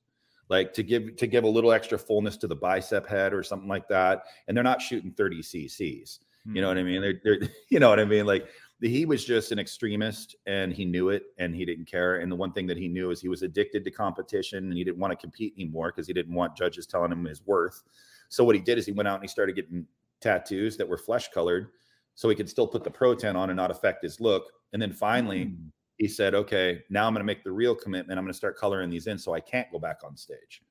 [0.49, 3.69] like to give to give a little extra fullness to the bicep head or something
[3.69, 6.19] like that and they're not shooting 30 cc's.
[6.53, 7.01] You know what i mean?
[7.01, 7.39] They're, they're
[7.69, 8.25] you know what i mean?
[8.25, 8.47] Like
[8.81, 12.17] he was just an extremist and he knew it and he didn't care.
[12.17, 14.83] And the one thing that he knew is he was addicted to competition and he
[14.83, 17.83] didn't want to compete anymore because he didn't want judges telling him his worth.
[18.29, 19.85] So what he did is he went out and he started getting
[20.21, 21.71] tattoos that were flesh colored
[22.15, 24.51] so he could still put the ProTan on and not affect his look.
[24.71, 25.57] And then finally mm.
[25.97, 28.17] he said, okay, now I'm going to make the real commitment.
[28.17, 30.61] I'm going to start coloring these in so I can't go back on stage.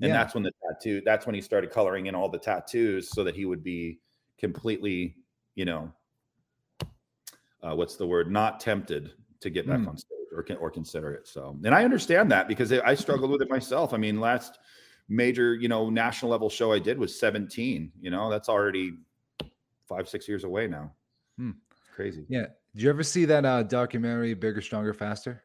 [0.00, 0.16] And yeah.
[0.16, 3.36] that's when the tattoo, that's when he started coloring in all the tattoos so that
[3.36, 4.00] he would be
[4.38, 5.16] completely,
[5.54, 5.90] you know,
[7.62, 8.30] uh, what's the word?
[8.30, 9.88] Not tempted to get back Mm.
[9.88, 11.26] on stage or or consider it.
[11.26, 13.94] So, and I understand that because I struggled with it myself.
[13.94, 14.58] I mean, last
[15.08, 17.92] major, you know, national level show I did was 17.
[18.00, 18.94] You know, that's already
[19.86, 20.92] five, six years away now.
[21.36, 21.52] Hmm.
[21.94, 22.24] Crazy.
[22.28, 22.46] Yeah.
[22.74, 25.44] Did you ever see that uh, documentary, Bigger, Stronger, Faster?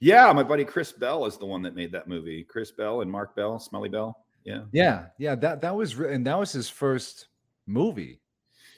[0.00, 2.44] Yeah, my buddy Chris Bell is the one that made that movie.
[2.44, 4.24] Chris Bell and Mark Bell, Smelly Bell.
[4.44, 4.62] Yeah.
[4.70, 5.34] Yeah, yeah.
[5.34, 7.28] That that was and that was his first
[7.66, 8.20] movie.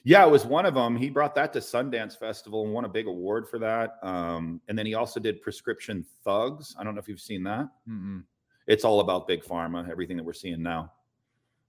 [0.04, 0.96] Yeah, it was one of them.
[0.96, 3.98] He brought that to Sundance Festival and won a big award for that.
[4.02, 6.74] Um, and then he also did Prescription Thugs.
[6.78, 7.68] I don't know if you've seen that.
[7.88, 8.24] Mm-mm.
[8.66, 10.92] It's all about big pharma, everything that we're seeing now.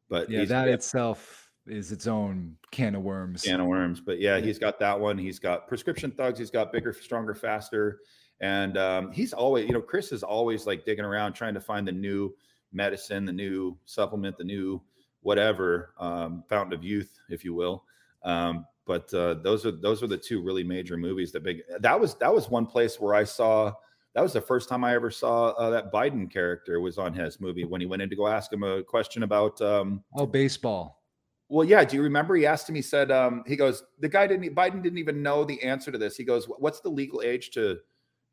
[0.07, 3.43] But Yeah, that itself is its own can of worms.
[3.43, 3.99] can of worms.
[3.99, 4.45] But yeah, Yeah.
[4.45, 5.17] he's got that one.
[5.17, 6.39] He's got Prescription Thugs.
[6.39, 7.99] He's got Bigger, Stronger, Faster.
[8.39, 11.87] And um, he's always, you know, Chris is always like digging around trying to find
[11.87, 12.33] the new
[12.71, 14.81] medicine, the new supplement, the new
[15.21, 17.83] whatever um, fountain of youth, if you will.
[18.23, 21.61] Um, but uh, those are those are the two really major movies that big.
[21.79, 23.73] That was that was one place where I saw.
[24.13, 27.39] That was the first time I ever saw uh, that Biden character was on his
[27.39, 31.01] movie when he went in to go ask him a question about um, Oh, baseball.
[31.47, 31.85] well, yeah.
[31.85, 32.35] Do you remember?
[32.35, 32.75] He asked him.
[32.75, 34.53] He said, um, "He goes, the guy didn't.
[34.53, 36.17] Biden didn't even know the answer to this.
[36.17, 37.77] He goes, what's the legal age to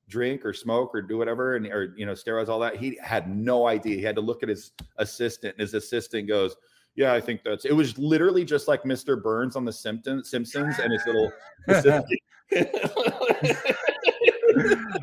[0.09, 2.76] drink or smoke or do whatever, and or you know, steroids, all that.
[2.76, 3.95] He had no idea.
[3.97, 6.57] He had to look at his assistant, and his assistant goes,
[6.99, 9.23] "Yeah, I think that's." It was literally just like Mr.
[9.23, 11.33] Burns on the Simpsons, Simpsons, and his little.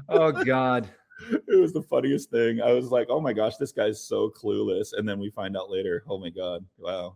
[0.09, 0.89] oh God.
[1.31, 2.61] it was the funniest thing.
[2.61, 5.69] I was like, "Oh my gosh, this guy's so clueless," and then we find out
[5.71, 7.15] later, "Oh my god, wow."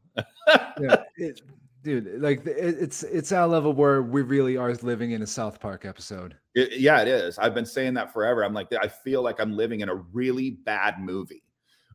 [0.80, 1.42] Yeah, it-
[1.84, 5.60] dude, like it, it's it's our level where we really are living in a South
[5.60, 6.36] Park episode.
[6.56, 7.38] It- yeah, it is.
[7.38, 8.44] I've been saying that forever.
[8.46, 11.44] I'm like, I feel like I'm living in a really bad movie,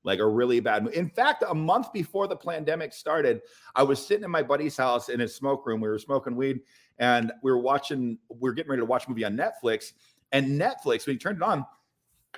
[0.05, 0.97] like a really bad movie.
[0.97, 3.41] In fact, a month before the pandemic started,
[3.75, 5.81] I was sitting in my buddy's house in his smoke room.
[5.81, 6.61] We were smoking weed
[6.99, 9.93] and we were watching, we were getting ready to watch a movie on Netflix.
[10.33, 11.65] And Netflix, when you turned it on,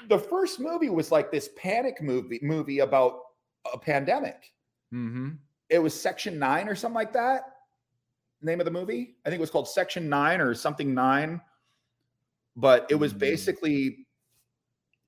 [0.08, 3.20] the first movie was like this panic movie movie about
[3.72, 4.52] a pandemic.
[4.94, 5.30] Mm-hmm.
[5.68, 7.42] It was Section Nine or something like that.
[8.42, 9.16] Name of the movie?
[9.24, 11.40] I think it was called Section Nine or something Nine.
[12.54, 13.18] But it was Mm.
[13.18, 14.05] basically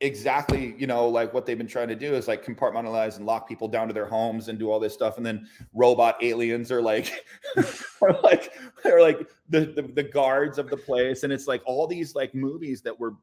[0.01, 3.49] exactly, you know, like what they've been trying to do is like compartmentalize and lock
[3.49, 5.17] people down to their homes and do all this stuff.
[5.17, 7.25] And then robot aliens are like,
[8.03, 8.53] are like,
[8.85, 11.25] they're like the, the the guards of the place.
[11.25, 13.15] And it's like all these like movies that were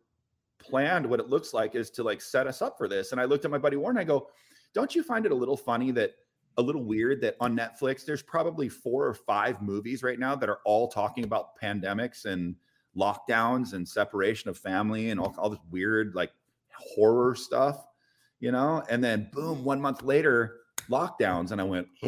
[0.59, 1.05] planned.
[1.05, 3.11] What it looks like is to like set us up for this.
[3.11, 3.97] And I looked at my buddy Warren.
[3.97, 4.27] I go,
[4.73, 6.15] don't you find it a little funny that
[6.57, 10.49] a little weird that on Netflix there's probably four or five movies right now that
[10.49, 12.55] are all talking about pandemics and
[12.95, 16.31] lockdowns and separation of family and all, all this weird like
[16.79, 17.85] horror stuff,
[18.39, 18.83] you know?
[18.89, 20.57] And then boom, one month later,
[20.89, 21.51] lockdowns.
[21.51, 21.87] And I went,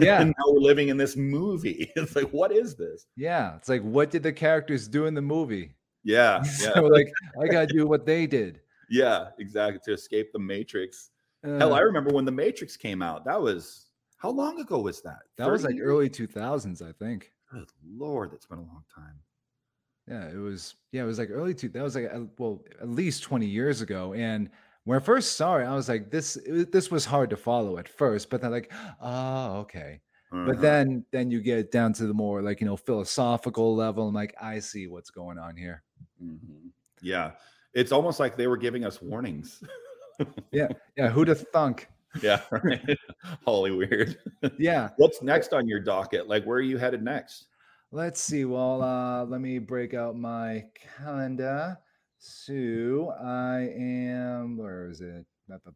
[0.00, 0.20] Yeah.
[0.20, 1.90] and now we're living in this movie.
[1.96, 3.06] It's like, what is this?
[3.16, 5.72] Yeah, it's like what did the characters do in the movie?
[6.04, 6.42] Yeah.
[6.60, 6.74] Yeah.
[6.74, 7.10] so like
[7.42, 8.60] I gotta do what they did.
[8.90, 9.28] yeah.
[9.38, 9.80] Exactly.
[9.84, 11.10] To escape the Matrix.
[11.44, 13.24] Hell, Uh, I remember when the Matrix came out.
[13.24, 13.86] That was
[14.18, 15.20] how long ago was that?
[15.38, 15.86] that was like years?
[15.88, 17.32] early two thousands, I think.
[17.50, 19.18] Good lord, that's been a long time.
[20.10, 20.74] Yeah, it was.
[20.92, 21.68] Yeah, it was like early two.
[21.68, 24.12] That was like well, at least twenty years ago.
[24.14, 24.50] And
[24.84, 27.78] when I first saw it, I was like, this it- this was hard to follow
[27.78, 28.28] at first.
[28.28, 30.00] But then like, oh, okay.
[30.32, 30.44] Uh-huh.
[30.46, 34.06] But then then you get down to the more like you know philosophical level.
[34.06, 35.82] and like, I see what's going on here.
[36.22, 36.70] Mhm.
[37.02, 37.32] yeah,
[37.74, 39.62] it's almost like they were giving us warnings.
[40.52, 41.88] Yeah, yeah, who'd have thunk?
[42.22, 42.98] yeah, right.
[43.44, 44.18] Holy weird.
[44.58, 44.88] Yeah.
[44.96, 46.26] What's next on your docket?
[46.26, 47.46] Like, where are you headed next?
[47.92, 48.44] Let's see.
[48.44, 50.66] Well, uh, let me break out my
[50.96, 51.76] calendar.
[52.18, 54.56] So I am.
[54.56, 55.26] Where is it?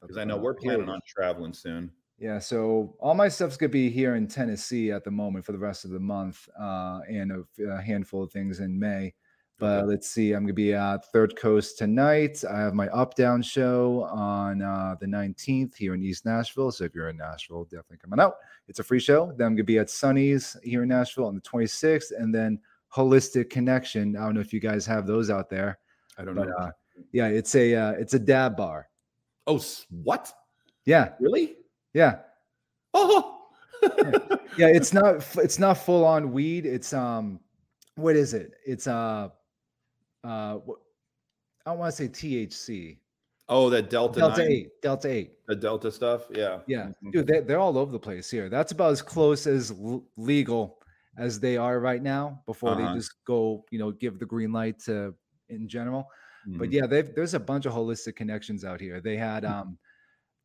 [0.00, 1.90] Because I know we're planning on traveling soon.
[2.16, 5.58] Yeah, so all my stuff's gonna be here in Tennessee at the moment for the
[5.58, 9.14] rest of the month, uh, and a handful of things in May.
[9.58, 12.42] But let's see, I'm gonna be at Third Coast tonight.
[12.50, 16.72] I have my Up Down show on uh, the 19th here in East Nashville.
[16.72, 18.34] So if you're in Nashville, definitely coming out.
[18.66, 19.32] It's a free show.
[19.36, 22.58] Then I'm gonna be at Sunny's here in Nashville on the 26th, and then
[22.92, 24.16] Holistic Connection.
[24.16, 25.78] I don't know if you guys have those out there,
[26.18, 26.54] I don't but know.
[26.56, 26.70] uh,
[27.12, 28.88] yeah, it's a uh, it's a dab bar.
[29.46, 29.62] oh,
[30.02, 30.32] what?
[30.84, 31.56] Yeah, Really?
[31.94, 32.18] yeah.
[32.92, 33.30] Oh,
[34.56, 37.38] yeah it's not it's not full on weed it's um
[37.96, 39.28] what is it it's uh
[40.24, 40.58] uh
[41.66, 42.98] i don't want to say thc
[43.48, 46.26] oh, that Delta, delta 9, 8 delta 8 the Delta stuff.
[46.30, 46.60] Yeah.
[46.66, 47.12] yeah Mhm.
[47.12, 50.78] dude they, they're all over the place here that's about as close as l- legal
[51.18, 52.92] as they are right now before Uh-huh.
[52.92, 55.14] they just go you know give the green light to
[55.50, 56.08] in general
[56.58, 56.72] but Mhm.
[56.72, 59.78] yeah they've there's a bunch of holistic connections out here they had um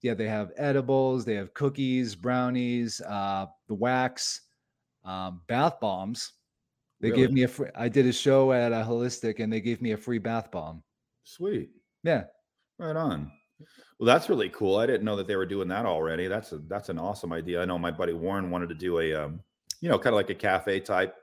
[0.01, 4.41] yeah they have edibles they have cookies brownies uh the wax
[5.05, 6.33] um bath bombs
[7.01, 7.21] They Really?
[7.21, 7.69] gave me a free.
[7.75, 10.83] I did a show at a holistic, and they gave me a free bath bomb.
[11.23, 11.71] Sweet.
[12.03, 12.25] Yeah,
[12.77, 13.31] Right on.
[13.99, 14.77] Well, that's really cool.
[14.77, 16.27] I didn't know that they were doing that already.
[16.27, 17.61] That's a that's an awesome idea.
[17.61, 19.43] I know my buddy Warren wanted to do a um,
[19.81, 21.15] you know, kind of like a cafe type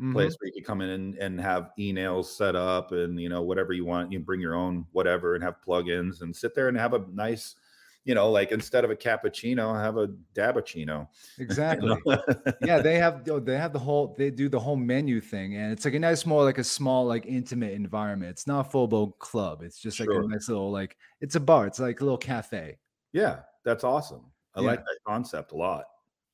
[0.00, 0.12] mhm.
[0.12, 3.42] place where you could come in and, and have e-nails set up and you know
[3.42, 4.12] whatever you want.
[4.12, 7.56] You bring your own whatever and have plugins and sit there and have a nice,
[8.04, 11.06] you know, like instead of a cappuccino, have a dabbuccino.
[11.38, 11.96] you exactly.
[12.04, 12.22] know?
[12.62, 15.72] yeah, they have oh, they have the whole they do the whole menu thing, and
[15.72, 18.30] it's like a nice, more like a small, like intimate environment.
[18.30, 19.62] It's not a full blown club.
[19.62, 20.22] It's just like Sure.
[20.22, 21.66] a nice little like it's a bar.
[21.66, 22.78] It's like a little cafe.
[23.12, 24.24] yeah, that's awesome.
[24.54, 24.66] I Yeah.
[24.66, 25.84] like that concept a lot.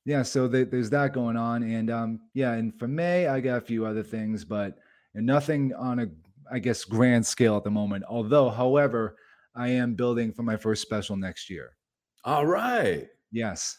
[0.05, 3.57] Yeah, so they, there's that going on, and um, yeah, and for May, I got
[3.57, 4.77] a few other things, but
[5.13, 6.07] nothing on a,
[6.51, 8.05] I guess, grand scale at the moment.
[8.09, 9.17] Although, however,
[9.59, 11.75] I am building for my first special next year.
[12.23, 13.07] All right.
[13.31, 13.77] Yes.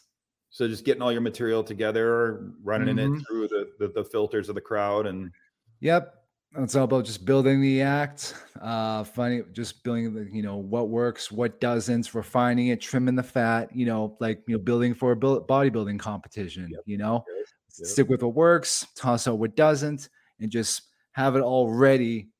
[0.51, 3.17] So just getting all your material together, running Mhm.
[3.19, 5.31] it through the, the the filters of the crowd, and
[5.79, 6.17] Yep.
[6.57, 10.89] It's all about just building the act, uh, finding just building the, you know, what
[10.89, 15.13] works, what doesn't, refining it, trimming the fat, you know, like you know, building for
[15.13, 16.81] a build, bodybuilding competition, Yep.
[16.85, 17.37] you know, Yep.
[17.79, 17.87] Yep.
[17.87, 20.09] stick with what works, toss out what doesn't,
[20.41, 22.31] and just have it all ready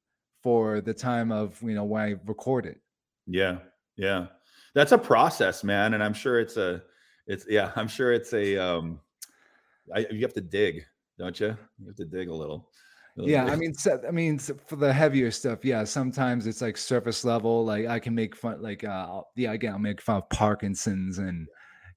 [0.44, 2.82] for the time of you know when I record it.
[3.28, 3.58] Yeah,
[3.98, 4.28] yeah,
[4.74, 5.94] that's a process, man.
[5.94, 6.84] And I'm sure it's a,
[7.28, 9.00] it's yeah, I'm sure it's a, um,
[9.94, 10.86] I, you have to dig,
[11.18, 11.56] don't you?
[11.80, 12.70] You have to dig a little.
[13.18, 13.54] a little Yeah, bit.
[13.54, 13.74] I mean,
[14.08, 17.66] I mean, for the heavier stuff, yeah, sometimes it's like surface level.
[17.66, 21.48] Like I can make fun, like, uh, yeah, again, I'll make fun of Parkinson's and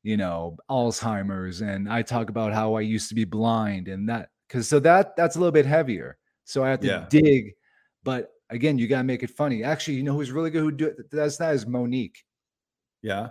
[0.03, 4.31] you know Alzheimer's, and I talk about how I used to be blind and that,
[4.49, 6.18] because so that that's a little bit heavier.
[6.45, 7.07] So I have to Yeah.
[7.09, 7.55] dig,
[8.03, 9.62] but again, you gotta make it funny.
[9.64, 12.24] Actually, you know who's really good who do, does that is Mo'Nique.
[13.03, 13.28] yeah,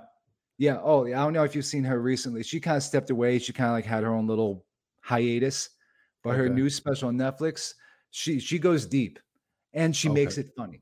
[0.57, 0.79] Yeah.
[0.81, 1.21] Oh, yeah.
[1.21, 2.43] I don't know if you've seen her recently.
[2.43, 3.39] She kind of stepped away.
[3.39, 4.65] She kind of like had her own little
[5.01, 5.69] hiatus,
[6.23, 7.73] but her new special on Netflix,
[8.11, 9.19] she she goes deep,
[9.73, 10.81] and she makes it funny.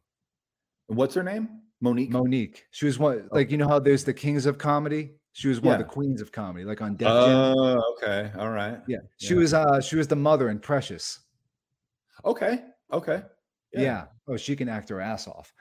[0.88, 1.62] What's her name?
[1.82, 2.12] Mo'Nique.
[2.12, 2.64] Mo'Nique.
[2.72, 5.16] She was one like you know how there's the kings of comedy.
[5.34, 7.56] She was one of the queens of comedy, like on Def Jam.
[7.58, 8.80] Oh, okay, all right.
[8.88, 8.98] Yeah.
[9.18, 9.40] She yeah.
[9.40, 11.20] was uh she was the mother in Precious.
[12.26, 13.24] Okay, okay.
[13.74, 14.06] Yeah.
[14.28, 15.54] Oh, she can act her ass off.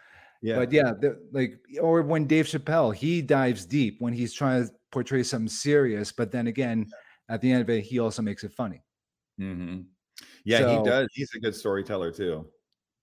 [0.43, 0.57] yeah.
[0.57, 4.73] But yeah, the, like or when Dave Chappelle, he dives deep when he's trying to
[4.91, 6.87] portray something serious, but then again,
[7.29, 8.83] at the end of it, he also makes it funny.
[9.39, 9.81] hmm
[10.45, 11.09] Yeah, So- he does.
[11.15, 12.47] He's a good storyteller too.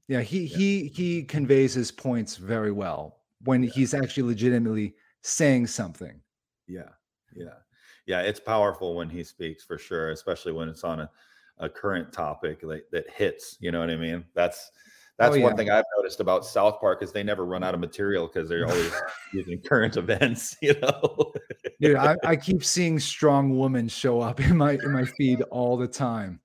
[0.09, 6.21] Yeah, he he he conveys his points very well when he's actually legitimately saying something.
[6.65, 6.89] Yeah,
[7.35, 7.59] yeah,
[8.05, 8.21] yeah.
[8.21, 11.09] It's powerful when he speaks for sure, especially when it's on a,
[11.57, 13.57] a current topic like, that hits.
[13.59, 14.23] You know what I mean?
[14.33, 14.71] That's
[15.17, 15.57] that's Oh, one yeah.
[15.57, 18.67] thing I've noticed about South Park is they never run out of material because they're
[18.67, 18.93] always
[19.33, 20.55] using current events.
[20.61, 21.33] You know?
[21.81, 25.77] Dude, I, I keep seeing strong women show up in my in my feed all
[25.77, 26.39] the time.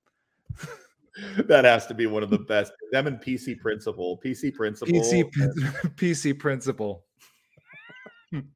[1.45, 2.71] that has to be one of the best.
[2.91, 4.93] Them and PC Principal, PC Principal.
[4.93, 5.31] PC
[5.95, 7.05] PC principal.
[8.31, 8.47] and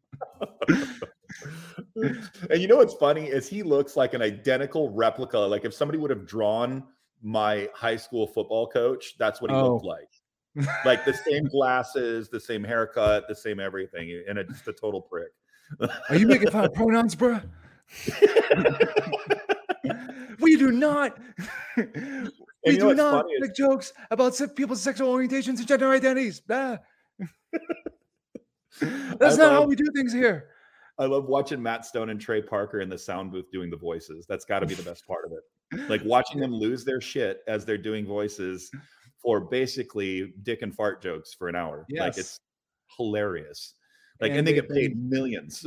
[2.62, 5.38] you know what's funny is he looks like an identical replica.
[5.38, 6.84] Like if somebody would have drawn
[7.22, 9.88] my high school football coach, that's what he looked Oh.
[9.88, 10.10] like.
[10.86, 15.02] Like the same glasses, the same haircut, the same everything, and a, just a total
[15.02, 15.28] prick.
[16.10, 17.44] Are you making fun of pronouns, bruh?
[20.40, 21.18] We do not.
[21.76, 21.84] we
[22.66, 26.42] you know do not funny is- make jokes about people's sexual orientations and gender identities.
[26.50, 26.78] Ah.
[28.80, 30.50] That's not how we do things here.
[31.00, 34.26] I love watching Matt Stone and Trey Parker in the sound booth doing the voices.
[34.28, 35.40] That's got to be the best part of it.
[35.90, 38.72] Like watching them lose their shit as they're doing voices
[39.22, 41.80] for basically dick and fart jokes for an hour.
[41.90, 42.18] Like Yes.
[42.18, 42.40] it's
[42.96, 43.74] hilarious.
[44.22, 45.66] Like and, And they get paid millions.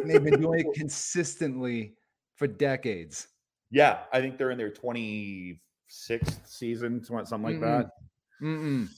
[0.00, 1.94] And they've been doing it consistently
[2.36, 3.28] for decades.
[3.70, 7.60] yeah, I think they're in their 26th season, something like Mm-mm.
[7.60, 7.90] that.
[8.42, 8.88] Mm-mm.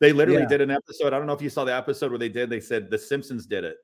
[0.00, 0.48] They literally Yeah.
[0.48, 1.12] did an episode.
[1.12, 2.50] I don't know if you saw the episode where they did.
[2.50, 3.76] They said the Simpsons did it.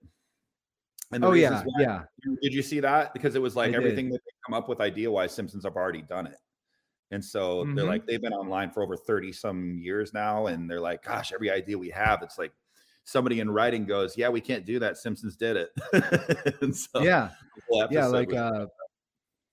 [1.13, 2.03] And Oh yeah, yeah.
[2.43, 3.13] Did you see that?
[3.13, 3.77] Because it was like I did.
[3.77, 6.37] everything that they come up with idea wise, Simpsons have already done it.
[7.13, 7.89] And so they're Mhm.
[7.89, 10.47] like, they've been online for over 30 some years now.
[10.47, 12.53] And they're like, gosh, every idea we have, it's like
[13.05, 14.97] somebody in writing goes, Yeah, we can't do that.
[14.97, 15.71] Simpsons did it.
[16.63, 17.31] and so Yeah,
[17.91, 18.07] yeah.
[18.07, 18.67] Like was- uh,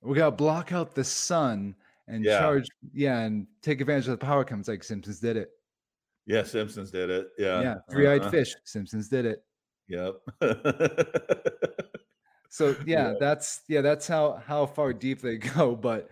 [0.02, 1.76] we gotta block out the sun
[2.08, 2.40] and Yeah.
[2.40, 2.68] charge.
[2.94, 4.68] Yeah, and take advantage of the power comes.
[4.68, 5.52] Like Simpsons did it.
[6.26, 7.28] yeah, Simpsons did it.
[7.38, 7.62] Yeah.
[7.62, 8.56] Yeah, three-eyed uh-huh, fish.
[8.64, 9.44] Simpsons did it.
[9.88, 10.14] Yep.
[12.50, 13.14] So yeah, Yeah.
[13.20, 15.76] that's yeah, that's how how far deep they go.
[15.76, 16.10] But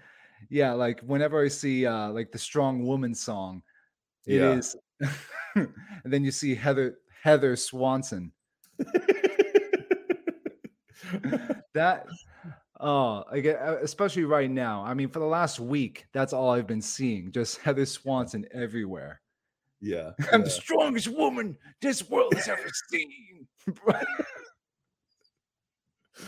[0.49, 3.61] yeah, like whenever I see uh like the strong woman song,
[4.26, 4.53] it Yeah.
[4.53, 4.76] is
[5.55, 5.69] and
[6.03, 8.32] then you see Heather Heather Swanson.
[11.74, 12.05] That
[12.84, 14.84] Oh, like uh, especially right now.
[14.84, 17.32] I mean, for the last week, that's all I've been seeing.
[17.32, 19.22] Just Heather Swanson everywhere.
[19.80, 20.11] Yeah.
[20.32, 20.45] I'm yeah.
[20.45, 23.40] the strongest woman this world has ever seen.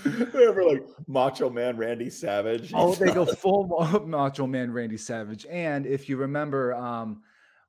[0.03, 2.71] Remember like Macho Man Randy Savage?
[2.73, 3.67] oh, they go full
[4.07, 5.45] Macho Man Randy Savage.
[5.49, 7.21] And if you remember, um,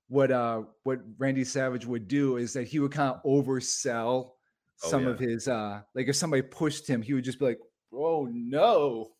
[0.08, 4.30] what uh what Randy Savage would do is that he would kind of oversell
[4.82, 5.10] Oh, some yeah.
[5.10, 7.60] of his uh like if somebody pushed him, he would just be like,
[7.92, 9.12] "Oh no,"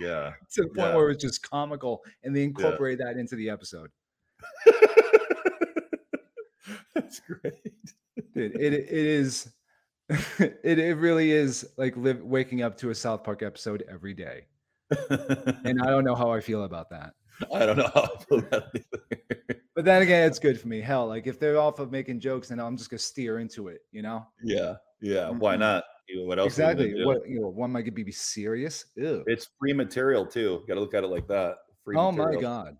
[0.00, 0.32] Yeah.
[0.54, 0.96] to the point Yeah.
[0.96, 3.90] where it was just comical, and they incorporate that into the episode.
[6.94, 7.92] That's great.
[8.34, 9.52] Dude, it it is
[10.38, 14.46] it it really is like live waking up to a South Park episode every day,
[15.08, 17.14] and I don't know how I feel about that.
[17.52, 19.58] I don't know how I feel about it either.
[19.74, 20.82] But then again, it's good for me.
[20.82, 23.80] Hell, like if they're off of making jokes, then I'm just gonna steer into it.
[23.90, 24.74] You know Yeah.
[25.00, 25.30] Yeah.
[25.30, 25.60] Why Mhm.
[25.60, 25.84] not?
[26.26, 26.58] What else?
[26.58, 27.04] are you gonna exactly.
[27.06, 27.48] What you know?
[27.48, 28.84] One might be serious.
[28.96, 29.24] Ew.
[29.26, 30.62] It's free material too.
[30.68, 31.56] Got to look at it like that.
[31.84, 32.76] Free Oh my god.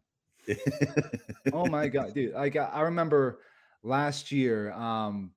[1.52, 2.34] Oh my god, dude!
[2.34, 3.40] Like I I remember
[3.82, 4.72] last year.
[4.72, 5.32] Um,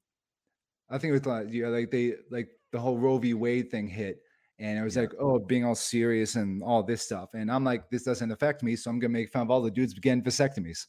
[0.90, 3.34] I think it was like yeah, like they like the whole Roe v.
[3.34, 4.20] Wade thing hit,
[4.60, 5.04] and it was Yeah.
[5.04, 7.30] like, oh, being all serious and all this stuff.
[7.34, 9.72] And I'm like, this doesn't affect me, so I'm gonna make fun of all the
[9.72, 10.86] dudes getting vasectomies.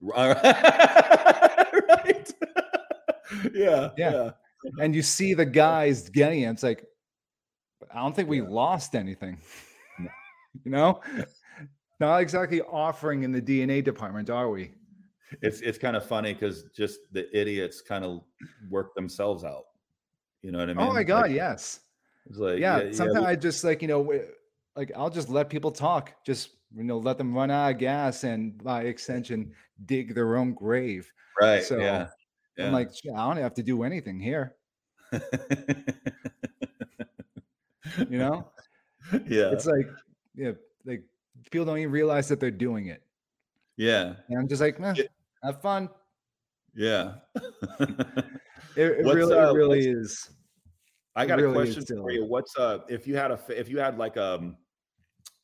[0.00, 0.36] right.
[3.54, 3.90] yeah.
[3.96, 3.96] Yeah.
[3.96, 4.30] Yeah.
[4.80, 6.50] And you see the guys getting it.
[6.50, 6.84] It's like,
[7.92, 8.48] I don't think we Yeah.
[8.48, 9.38] lost anything.
[10.64, 11.00] You know,
[11.98, 14.72] not exactly offering in the DNA department, are we?
[15.42, 18.22] It's it's kind of funny because just the idiots kind of
[18.70, 19.64] work themselves out.
[20.42, 20.86] You know what I mean?
[20.86, 21.80] oh my god, Like, yes.
[22.26, 24.12] It's like yeah, yeah, sometimes we- I just like you know,
[24.76, 28.24] like I'll just let people talk, just you know, let them run out of gas,
[28.24, 29.52] and by extension,
[29.86, 31.10] dig their own grave.
[31.40, 31.62] right.
[31.62, 32.08] so, yeah.
[32.58, 32.66] yeah.
[32.66, 34.56] I'm like, I don't have to do anything here,
[38.08, 38.48] you know.
[39.28, 39.50] yeah.
[39.52, 39.88] It's like,
[40.34, 40.52] yeah,
[40.84, 41.04] like
[41.50, 43.03] people don't even realize that they're doing it,
[43.76, 44.14] yeah.
[44.28, 45.04] and I'm just like, eh, Yeah.
[45.42, 45.88] have fun.
[46.74, 47.14] Yeah.
[48.76, 50.30] It, it really, uh, really is.
[51.14, 52.24] I got really a question for you.
[52.24, 54.56] What's uh if you had a if you had like um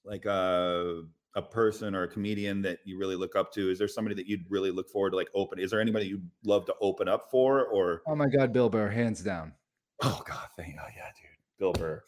[0.05, 1.03] like a
[1.37, 3.71] a person or a comedian that you really look up to?
[3.71, 5.61] Is there somebody that you'd really look forward to like open?
[5.61, 7.67] Is there anybody you'd love to open up for?
[7.67, 9.53] Or Oh my God, Bill Burr, hands down.
[10.03, 12.03] oh god, thank oh yeah, dude, Bill Burr,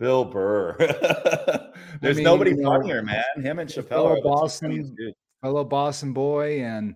[0.00, 0.74] Bill Burr.
[2.00, 3.22] There's mean, nobody you know, funnier, man.
[3.36, 5.14] Him and Chappelle fellow are the two Boston-.
[5.40, 6.94] Fellow Boston boy, and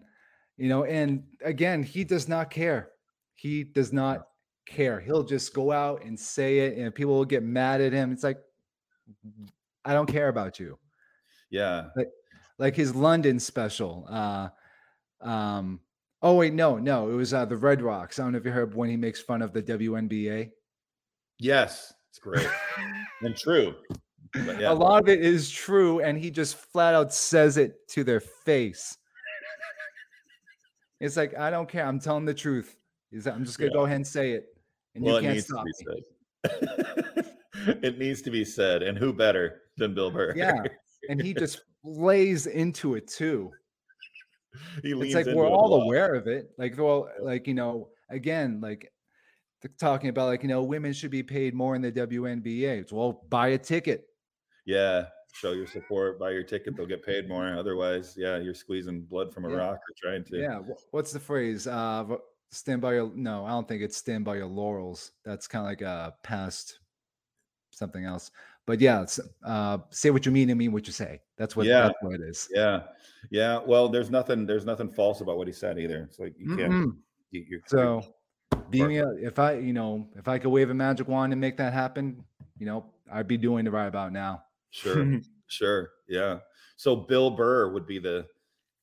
[0.56, 2.90] you know, and again, he does not care.
[3.34, 4.28] He does not
[4.66, 5.00] care.
[5.00, 8.12] He'll just go out and say it, and people will get mad at him.
[8.12, 8.38] It's like,
[9.84, 10.78] I don't care about you.
[11.50, 11.88] Yeah,
[12.58, 14.06] Like his London special.
[14.08, 14.48] Uh,
[15.20, 15.80] um,
[16.22, 18.18] oh wait, no, no, it was uh, the Red Rocks.
[18.18, 20.50] I don't know if you heard when he makes fun of the WNBA.
[21.38, 22.48] yes, it's great
[23.22, 23.74] and true.
[24.34, 28.02] Yeah, A lot of it is true, and he just flat out says it to
[28.04, 28.96] their face.
[31.00, 31.84] It's like I don't care.
[31.84, 32.76] I'm telling the truth.
[33.12, 33.74] I'm just gonna Yeah.
[33.74, 34.46] go ahead and say it,
[34.94, 36.04] and well, you can't stop to me.
[37.82, 40.32] it needs to be said, and who better than Bill Burr?
[40.36, 40.62] Yeah,
[41.08, 43.50] And he just lays into it too.
[44.82, 46.50] he leans It's like we're all aware of it.
[46.56, 48.90] Like they're like you know, again, like
[49.78, 52.80] talking about like you know, women should be paid more in the WNBA.
[52.80, 54.06] It's well, buy a ticket.
[54.64, 57.46] Yeah, show your support, buy your ticket, they'll get paid more.
[57.56, 59.56] Otherwise, yeah, you're squeezing blood from a Yeah.
[59.56, 60.38] rock or trying to.
[60.38, 60.60] Yeah.
[60.90, 61.66] What's the phrase?
[61.66, 62.16] Uh,
[62.50, 63.10] stand by your.
[63.14, 65.12] No, I don't think it's stand by your laurels.
[65.24, 66.78] That's kind of like a past
[67.70, 68.30] something else.
[68.64, 71.20] But yeah, it's, uh, say what you mean and mean what you say.
[71.36, 71.66] That's what.
[71.66, 71.82] Yeah.
[71.82, 72.48] That's what it is.
[72.54, 72.84] yeah,
[73.30, 73.58] yeah.
[73.58, 76.04] Well, there's nothing, there's nothing false about what he said either.
[76.04, 76.94] It's like you can't.
[77.32, 78.04] You, you're, So,
[78.70, 81.56] being a, if I, you know, if I could wave a magic wand and make
[81.56, 82.22] that happen,
[82.58, 84.44] you know, I'd be doing it right about now.
[84.72, 86.40] Sure, sure, yeah.
[86.76, 88.26] So Bill Burr would be the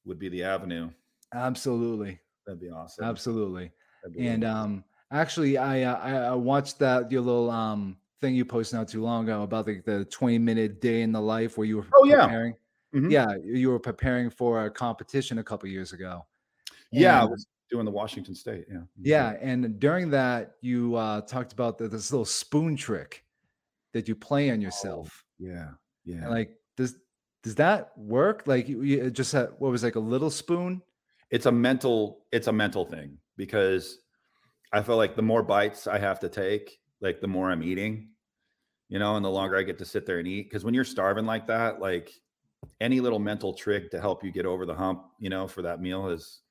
[0.05, 0.89] would be the avenue.
[1.33, 3.03] Absolutely, That'd be awesome.
[3.05, 3.71] absolutely.
[4.13, 8.35] Be And really um, actually, I, uh, I I watched that your little um thing
[8.35, 11.57] you posted not too long ago about the, the twenty minute day in the life
[11.57, 12.21] where you were Oh, yeah.
[12.25, 12.55] preparing.
[12.95, 13.11] Mhm.
[13.11, 16.25] Yeah, you were preparing for a competition a couple years ago.
[16.91, 18.65] yeah, I was doing the Washington State.
[18.67, 23.23] Yeah, Yeah, and during that, you uh, talked about the, this little spoon trick
[23.93, 25.23] that you play on yourself.
[25.39, 25.69] Yeah,
[26.05, 26.15] yeah.
[26.17, 26.95] And, Like, does
[27.41, 28.43] does that work?
[28.45, 30.81] Like, you, you just had, what was like a little spoon?
[31.31, 33.99] it's a mental it's a mental thing because
[34.73, 38.09] i feel like the more bites i have to take like the more i'm eating
[38.87, 40.83] you know and the longer i get to sit there and eat because when you're
[40.83, 42.11] starving like that like
[42.81, 45.81] any little mental trick to help you get over the hump you know for that
[45.81, 46.41] meal is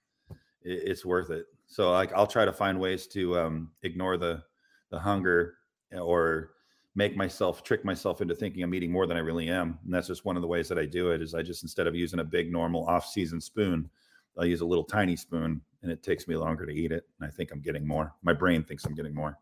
[0.63, 4.43] it, it's worth it so like i'll try to find ways to um ignore the
[4.91, 5.55] the hunger
[5.93, 6.53] or
[6.95, 9.79] make myself trick myself into thinking I'm eating more than I really am.
[9.85, 11.87] And that's just one of the ways that I do it is I just instead
[11.87, 13.89] of using a big normal off-season spoon,
[14.37, 17.05] I'll use a little tiny spoon and it takes me longer to eat it.
[17.21, 18.15] And I think I'm getting more.
[18.23, 19.39] My brain thinks I'm getting more.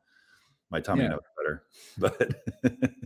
[0.71, 1.11] My tummy Yeah.
[1.11, 1.63] knows better.
[1.99, 2.35] But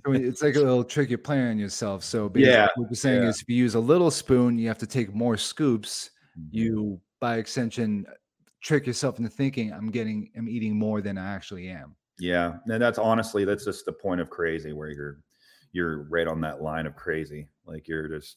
[0.04, 2.02] I mean, it's like a little trick you're playing on yourself.
[2.02, 3.28] So Yeah, what you're saying yeah.
[3.28, 6.10] is if you use a little spoon, you have to take more scoops.
[6.38, 6.48] Mm-hmm.
[6.56, 8.06] You by extension
[8.62, 11.94] trick yourself into thinking I'm getting I'm eating more than I actually am.
[12.20, 15.18] Yeah, and that's honestly that's just the point of crazy where you're
[15.72, 17.48] you're right on that line of crazy.
[17.66, 18.36] Like you're just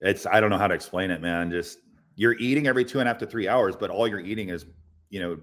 [0.00, 1.50] it's I don't know how to explain it, man.
[1.50, 1.78] Just
[2.16, 4.66] you're eating every two and a half to three hours, but all you're eating is
[5.10, 5.38] you know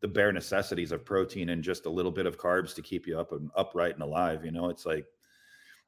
[0.00, 3.18] the bare necessities of protein and just a little bit of carbs to keep you
[3.18, 4.44] up and upright and alive.
[4.44, 5.06] You know, it's like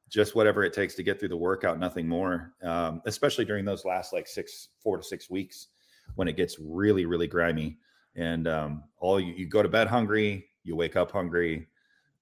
[0.08, 2.52] just whatever it takes to get through the workout, nothing more.
[2.62, 5.68] Um, especially during those last like six, four to six weeks
[6.14, 7.78] when it gets really, really grimy.
[8.14, 11.68] And um, all you, you go to bed hungry, you wake up hungry.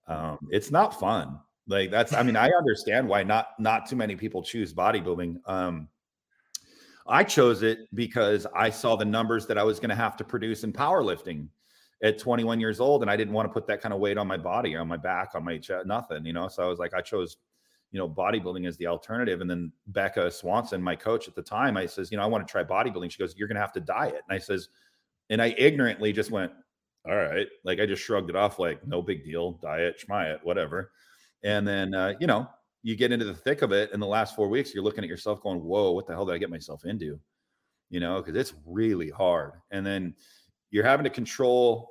[0.07, 1.41] Um, it's not fun.
[1.67, 5.37] Like that's, I mean, I understand why not not too many people choose bodybuilding.
[5.47, 5.89] Um,
[7.07, 10.25] I chose it because I saw the numbers that I was going to have to
[10.25, 11.49] produce in powerlifting
[12.03, 14.27] at 21 years old, and I didn't want to put that kind of weight on
[14.27, 16.49] my body, on my back, on my chest, nothing, you know.
[16.49, 17.37] So I was like, I chose,
[17.93, 19.41] you know, bodybuilding as the alternative.
[19.41, 22.47] And then Becca Swanson, my coach at the time, I says, you know, I want
[22.47, 23.11] to try bodybuilding.
[23.11, 24.69] She goes, you're going to have to diet, and I says,
[25.31, 26.53] and I ignorantly just went,
[27.07, 30.41] all right, like I just shrugged it off, like no big deal, diet, schmy it,
[30.43, 30.91] whatever.
[31.43, 32.49] And then, uh, you know,
[32.83, 35.11] you get into the thick of it in the last four weeks, you're looking at
[35.11, 37.19] yourself going, whoa, what the hell did I get myself into?
[37.91, 39.53] You know, because it's really hard.
[39.71, 40.15] And then
[40.71, 41.91] you're having to control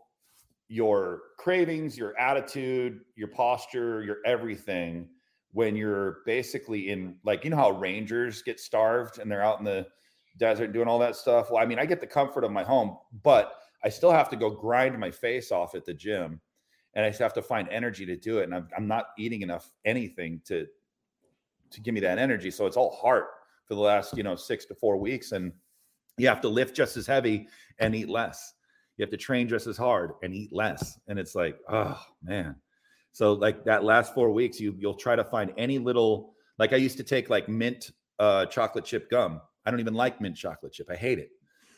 [0.68, 5.08] your cravings, your attitude, your posture, your everything
[5.52, 9.66] when you're basically in like you know how rangers get starved and they're out in
[9.66, 9.86] the
[10.38, 11.52] desert doing all that stuff.
[11.52, 13.54] Well, I mean, I get the comfort of my home, but
[13.84, 16.40] I still have to go grind my face off at the gym
[16.96, 18.44] and I have to find energy to do it.
[18.44, 20.68] And I'm, I'm not eating enough anything to
[21.72, 22.52] to give me that energy.
[22.52, 23.26] So it's all heart
[23.66, 25.32] for the last, you know, six to four weeks.
[25.32, 25.52] And
[26.18, 27.48] you have to lift just as heavy
[27.80, 28.54] and eat less.
[28.98, 31.00] You have to train just as hard and eat less.
[31.08, 32.56] And it's like, oh man.
[33.12, 36.78] So like that last four weeks, you you'll try to find any little like I
[36.78, 39.42] used to take like mint uh chocolate chip gum.
[39.66, 40.90] I don't even like mint chocolate chip.
[40.92, 41.32] I hate it.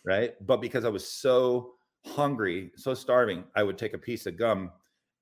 [0.04, 0.34] Right.
[0.46, 1.76] But because I was so
[2.06, 4.72] hungry, so starving, I would take a piece of gum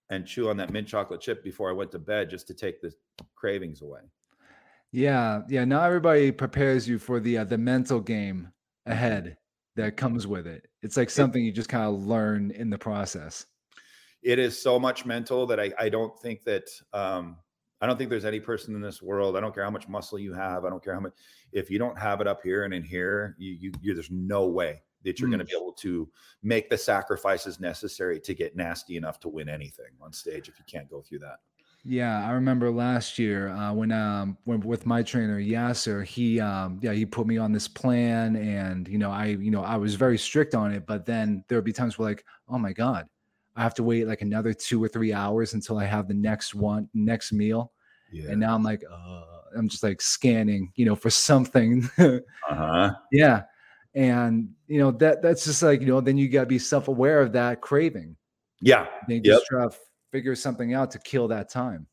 [0.10, 2.82] and chew on that mint chocolate chip before I went to bed just to take
[2.82, 2.94] the
[3.36, 4.02] cravings away.
[4.92, 5.66] Yeah, yeah.
[5.66, 8.52] Now everybody prepares you for the uh, the mental game
[8.86, 9.38] ahead
[9.76, 10.68] that comes with it.
[10.84, 13.46] It's like something you just kind of learn in the process.
[14.22, 17.38] It is so much mental that I, I don't think that um,
[17.84, 19.36] I don't think there's any person in this world.
[19.36, 20.64] I don't care how much muscle you have.
[20.64, 21.12] I don't care how much.
[21.52, 24.48] If you don't have it up here and in here, you, you, you there's no
[24.48, 25.32] way that you're Mm.
[25.32, 26.10] going to be able to
[26.44, 30.64] make the sacrifices necessary to get nasty enough to win anything on stage if you
[30.66, 31.40] can't go through that.
[31.84, 36.80] Yeah, I remember last year uh, when um when with my trainer Yasser, he um
[36.82, 39.96] yeah he put me on this plan, and you know I you know I was
[39.96, 43.10] very strict on it, but then there would be times where like oh my god,
[43.58, 46.56] I have to wait like another two or three hours until I have the next
[46.56, 47.73] one next meal,
[48.14, 48.32] Yeah.
[48.32, 49.24] and now I'm like uh,
[49.58, 52.94] I'm just like scanning you know for something, uh-huh.
[53.12, 53.44] yeah,
[53.96, 56.88] and you know that that's just like you know then you got to be self
[56.88, 58.16] aware of that craving,
[58.62, 58.88] Yeah.
[59.08, 59.40] then you Yep.
[59.40, 59.76] just try to
[60.12, 61.88] figure something out to kill that time.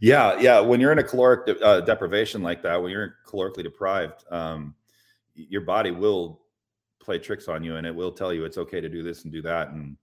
[0.00, 0.60] Yeah, yeah.
[0.60, 4.74] When you're in a caloric de- uh, deprivation like that, when you're calorically deprived, um,
[5.34, 6.40] your body will
[7.00, 9.32] play tricks on you, and it will tell you it's okay to do this and
[9.32, 9.96] do that, and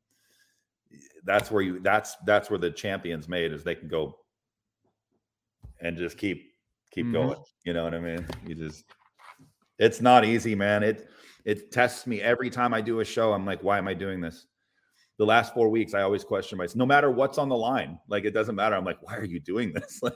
[1.26, 4.18] that's where you that's that's where the champions made is they can go
[5.82, 6.52] and just keep
[6.92, 7.14] keep Mhm.
[7.14, 7.38] going.
[7.66, 8.26] You know what I mean?
[8.46, 8.86] You just
[9.80, 10.84] it's not easy, man.
[10.84, 11.08] It
[11.46, 13.34] it tests me every time I do a show.
[13.34, 14.46] I'm like, why am I doing this?
[15.18, 16.76] The last four weeks, I always question myself.
[16.76, 18.76] No matter what's on the line, like it doesn't matter.
[18.76, 20.02] I'm like, why are you doing this?
[20.04, 20.14] like,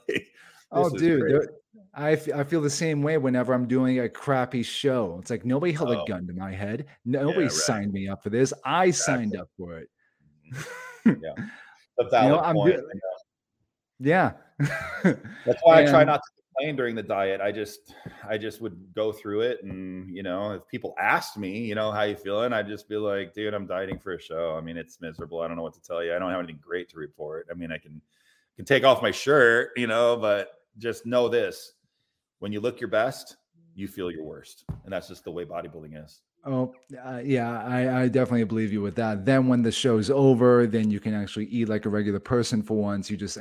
[0.74, 1.50] Oh, this is dude, there-
[1.94, 5.18] I, f- I feel the same way whenever I'm doing a crappy show.
[5.22, 6.04] It's like nobody held Oh.
[6.04, 6.86] a gun to my head.
[7.04, 7.52] Nobody right.
[7.52, 8.54] signed me up for this.
[8.64, 9.90] I signed up for it.
[11.06, 11.34] yeah,
[12.00, 12.76] a valid point.
[12.76, 13.18] do- I know.
[14.00, 14.32] Yeah.
[15.46, 17.42] That's why I try not to complain during the diet.
[17.42, 17.94] I just,
[18.28, 21.92] I just would go through it, and you know, if people asked me, you know,
[21.92, 24.56] how you feeling, I'd just be like, dude, I'm dieting for a show.
[24.58, 25.42] I mean, it's miserable.
[25.42, 26.16] I don't know what to tell you.
[26.16, 27.48] I don't have anything great to report.
[27.50, 28.02] I mean, I can,
[28.56, 31.74] can take off my shirt, you know, but just know this:
[32.40, 33.38] when you look your best,
[33.76, 36.22] you feel your worst, and that's just the way bodybuilding is.
[36.46, 37.64] oh, uh, yeah.
[37.64, 39.26] I, I definitely believe you with that.
[39.26, 42.76] Then when the show's over, then you can actually eat like a regular person for
[42.78, 43.10] once.
[43.10, 43.38] You just,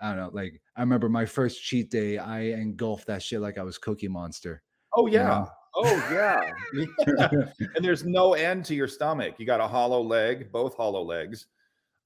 [0.00, 0.30] I don't know.
[0.32, 4.08] Like I remember my first cheat day, I engulfed that shit like I was Cookie
[4.08, 4.62] Monster.
[4.94, 5.24] Oh you yeah.
[5.24, 5.48] know?
[5.74, 6.52] Oh yeah.
[7.06, 7.28] Yeah.
[7.74, 9.34] and there's no end to your stomach.
[9.38, 11.46] You got a hollow leg, both hollow legs.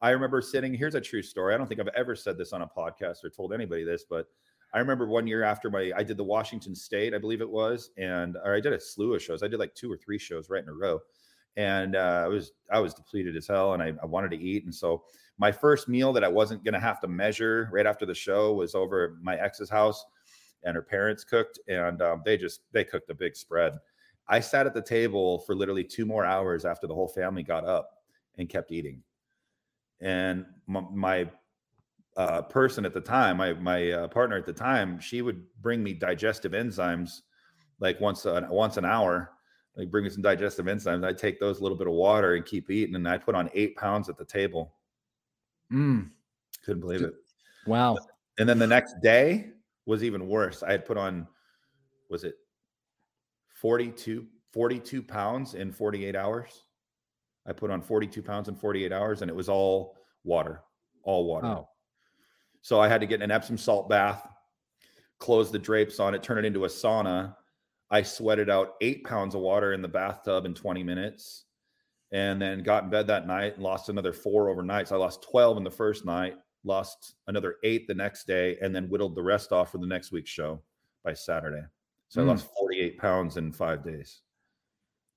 [0.01, 0.75] I remember sitting.
[0.75, 1.55] Here's a true story.
[1.55, 4.27] I don't think I've ever said this on a podcast or told anybody this, but
[4.75, 7.91] I remember one year after my I did the Washington State, I believe it was,
[7.99, 9.43] and or I did a slew of shows.
[9.43, 10.99] I did like two or three shows right in a row,
[11.57, 14.65] and uh, I was I was depleted as hell, and I, I wanted to eat,
[14.65, 15.05] and so
[15.39, 18.75] my first meal that I wasn't to have to measure right after the show was
[18.75, 20.05] over my ex's house,
[20.65, 23.75] and her parents cooked, and um, they just they cooked a big spread.
[24.29, 27.67] I sat at the table for literally two more hours after the whole family got
[27.67, 27.91] up
[28.39, 29.03] and kept eating,
[30.01, 31.31] and my, my
[32.17, 35.83] uh, person at the time, my my uh, partner at the time, she would bring
[35.83, 37.23] me digestive enzymes
[37.81, 39.33] like once a, once an hour.
[39.77, 41.05] Like bring me some digestive enzymes.
[41.05, 43.51] I'd take those a little bit of water and keep eating, and I put on
[43.55, 44.75] eight pounds at the table.
[45.73, 46.11] Mm.
[46.65, 47.15] Couldn't believe it.
[47.67, 47.99] Wow.
[48.39, 49.51] And then the next day
[49.87, 50.63] was even worse.
[50.63, 51.27] I had put on,
[52.11, 52.35] was it
[53.55, 56.65] 42, 42 pounds in 48 hours?
[57.47, 60.63] I put on 42 pounds in 48 hours, and it was all water,
[61.03, 61.47] all water.
[61.47, 61.69] Wow.
[62.61, 64.29] So I had to get an Epsom salt bath,
[65.19, 67.35] close the drapes on it, turn it into a sauna.
[67.93, 71.45] I sweated out eight pounds of water in the bathtub in 20 minutes
[72.11, 74.89] and then got in bed that night and lost another four overnight.
[74.89, 78.75] So I lost 12 in the first night, lost another eight the next day, and
[78.75, 80.63] then whittled the rest off for the next week's show
[81.05, 81.63] by Saturday.
[82.09, 82.25] So Mm.
[82.25, 84.23] I lost 48 pounds in five days.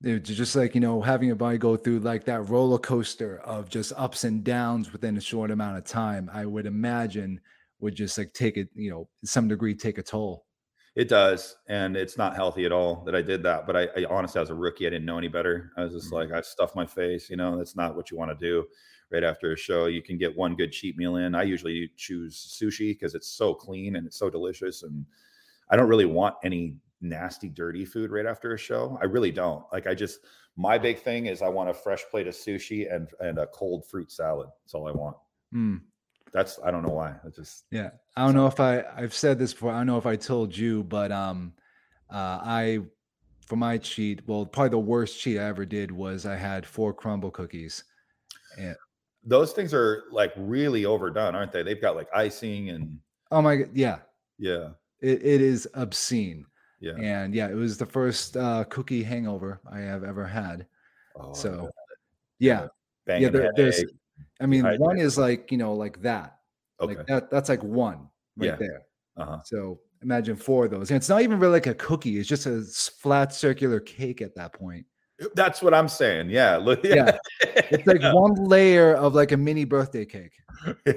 [0.02, 3.38] Dude, it's just like, you know, having your body go through like that roller coaster
[3.38, 7.40] of just ups and downs within a short amount of time, I would imagine
[7.80, 10.44] would just like take it, you know, some degree take a toll.
[10.96, 13.66] It does, and it's not healthy at all that I did that.
[13.66, 15.70] But I, I honestly, as a rookie, I didn't know any better.
[15.76, 16.12] I was just Mhm.
[16.12, 17.28] like, I stuffed my face.
[17.28, 18.66] You know, that's not what you want to do
[19.10, 19.86] right after a show.
[19.86, 21.34] You can get one good cheat meal in.
[21.34, 25.04] I usually choose sushi because it's so clean and it's so delicious, and
[25.70, 28.98] I don't really want any nasty, dirty food right after a show.
[29.02, 29.64] I really don't.
[29.72, 30.20] Like, I just
[30.56, 33.86] my big thing is I want a fresh plate of sushi and and a cold
[33.86, 34.48] fruit salad.
[34.64, 35.16] That's all I want.
[35.54, 35.82] Mm.
[36.32, 37.14] That's I don't know why.
[37.24, 37.90] I just Yeah.
[38.16, 39.72] I don't know if I I've said this before.
[39.72, 41.52] I don't know if I told you, but um
[42.10, 42.80] uh I
[43.46, 46.92] for my cheat, well, probably the worst cheat I ever did was I had four
[46.92, 47.84] Crumbl cookies.
[48.58, 48.74] And
[49.22, 51.62] those things are like really overdone, aren't they?
[51.62, 52.98] They've got like icing and
[53.30, 53.98] oh my god, yeah.
[54.38, 54.70] yeah,
[55.00, 56.44] It, it is obscene.
[56.80, 56.94] yeah.
[57.00, 60.66] And yeah, it was the first uh cookie hangover I have ever had.
[61.18, 61.70] Oh, So
[62.38, 62.66] yeah.
[63.08, 63.84] Yeah, there, there's.
[64.40, 65.06] I mean, one dehydrated.
[65.06, 66.36] is like, you know, like that.
[66.80, 66.96] okay.
[66.96, 68.56] Like that that's like one right Yeah.
[68.56, 68.82] there.
[69.16, 69.38] uh-huh.
[69.44, 70.90] So imagine four of those.
[70.90, 72.62] And it's not even really like a cookie, it's just a
[73.00, 74.84] flat circular cake at that point.
[75.34, 76.28] That's what I'm saying.
[76.28, 76.84] Yeah, look.
[76.84, 77.16] Yeah.
[77.40, 80.34] It's like one layer of like a mini birthday cake.
[80.86, 80.94] Yeah.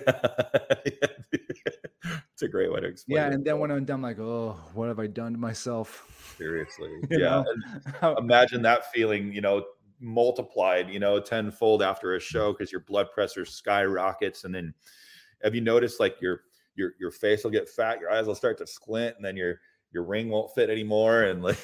[2.34, 3.18] it's a great way to explain.
[3.18, 3.28] Yeah.
[3.28, 3.34] it.
[3.34, 6.34] And then when I'm done, I'm like, oh, what have I done to myself?
[6.38, 7.18] seriously, yeah.
[7.18, 7.46] know?
[7.48, 9.32] and How- Imagine that feeling.
[9.34, 9.64] You know,
[10.00, 10.90] multiplied.
[10.90, 12.24] You know, tenfold after a mm-hmm.
[12.24, 14.74] show because your blood pressure skyrockets, and then
[15.44, 16.42] have you noticed like your
[16.76, 19.60] your your face will get fat, your eyes will start to squint, and then your
[19.92, 21.60] your ring won't fit anymore, and like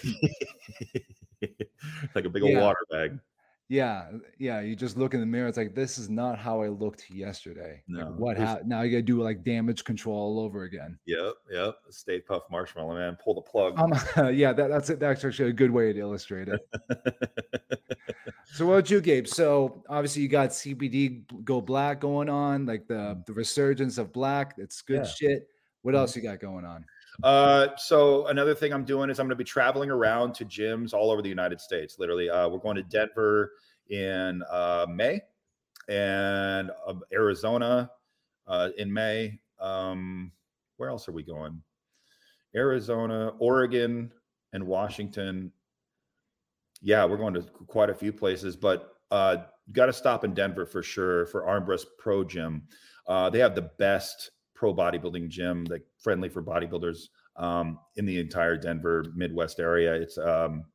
[2.16, 2.62] like a big old Yeah.
[2.62, 3.20] water bag.
[3.68, 4.12] Yeah.
[4.38, 4.62] Yeah.
[4.62, 5.48] You just look in the mirror.
[5.48, 7.82] It's like, this is not how I looked yesterday.
[7.90, 8.70] Like, what happened?
[8.70, 11.00] Now you got to do like damage control all over again.
[11.06, 11.76] Yep, yep.
[11.90, 13.18] Stay Puft marshmallow man.
[13.24, 13.80] Pull the plug.
[13.80, 13.94] Um,
[14.36, 15.00] yeah, that, that's it.
[15.00, 16.60] That's actually a good way to illustrate it.
[18.54, 19.28] So what about you, Gabe?
[19.28, 24.54] So obviously you got CBD go black going on, like the the resurgence of black.
[24.58, 25.04] It's good Yeah.
[25.04, 25.50] shit.
[25.82, 25.98] What Mhm.
[25.98, 26.86] else you got going on?
[27.24, 30.94] Uh, so another thing I'm doing is I'm going to be traveling around to gyms
[30.94, 31.98] all over the United States.
[32.00, 33.52] Literally, uh, we're going to Denver
[33.90, 35.22] in uh, May,
[35.88, 37.92] and uh, Arizona
[38.48, 39.40] uh, in May.
[39.60, 40.32] Um,
[40.78, 41.62] where else are we going?
[42.56, 44.12] Arizona, Oregon,
[44.54, 45.52] and Washington.
[46.82, 49.38] Yeah, we're going to quite a few places, but uh,
[49.72, 52.64] got to stop in Denver for sure for Armbrust Pro Gym.
[53.08, 58.20] Uh, they have the best pro bodybuilding gym, like friendly for bodybuilders um, in the
[58.20, 59.94] entire Denver Midwest area.
[59.94, 60.66] It's um,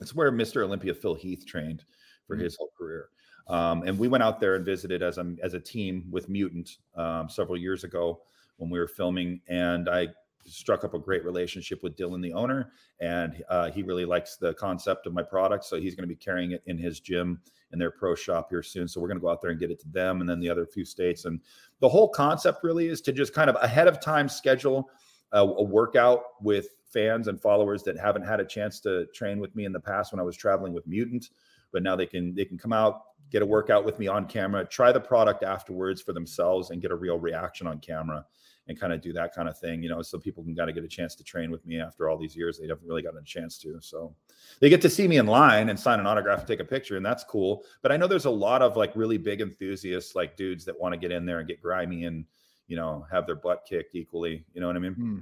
[0.00, 0.62] it's where Mr.
[0.62, 1.84] Olympia Phil Heath trained
[2.26, 2.40] for Mhm.
[2.42, 3.10] his whole career.
[3.48, 6.78] Um, and we went out there and visited as a as a team with Mutant
[6.94, 8.22] um, several years ago
[8.56, 10.08] when we were filming, and I
[10.46, 14.54] struck up a great relationship with Dylan, the owner, and uh, he really likes the
[14.54, 17.40] concept of my product, so he's going to be carrying it in his gym
[17.72, 18.86] in their pro shop here soon.
[18.88, 20.48] So we're going to go out there and get it to them, and then the
[20.48, 21.24] other few states.
[21.24, 21.40] And
[21.80, 24.88] the whole concept really is to just kind of ahead of time schedule
[25.32, 29.54] a, a workout with fans and followers that haven't had a chance to train with
[29.56, 31.30] me in the past when I was traveling with Mutant,
[31.72, 34.64] but now they can they can come out get a workout with me on camera,
[34.64, 38.24] try the product afterwards for themselves, and get a real reaction on camera.
[38.68, 40.74] And kind of do that kind of thing, you know, so people can kind of
[40.74, 42.58] get a chance to train with me after all these years.
[42.58, 43.78] They haven't really gotten a chance to.
[43.80, 44.12] So
[44.58, 46.96] they get to see me in line and sign an autograph and take a picture,
[46.96, 47.62] and that's cool.
[47.82, 50.94] But I know there's a lot of like really big enthusiasts, like dudes that want
[50.94, 52.24] to get in there and get grimy and
[52.66, 54.44] you know have their butt kicked equally.
[54.52, 54.94] You know what I mean?
[54.94, 55.18] Hmm.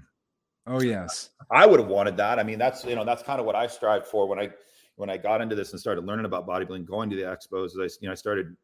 [0.66, 1.30] Oh yes.
[1.50, 2.38] I would have wanted that.
[2.38, 4.50] I mean, that's you know that's kind of what I strive for when I
[4.96, 7.72] when I got into this and started learning about bodybuilding, going to the expos.
[7.78, 8.56] I you know I started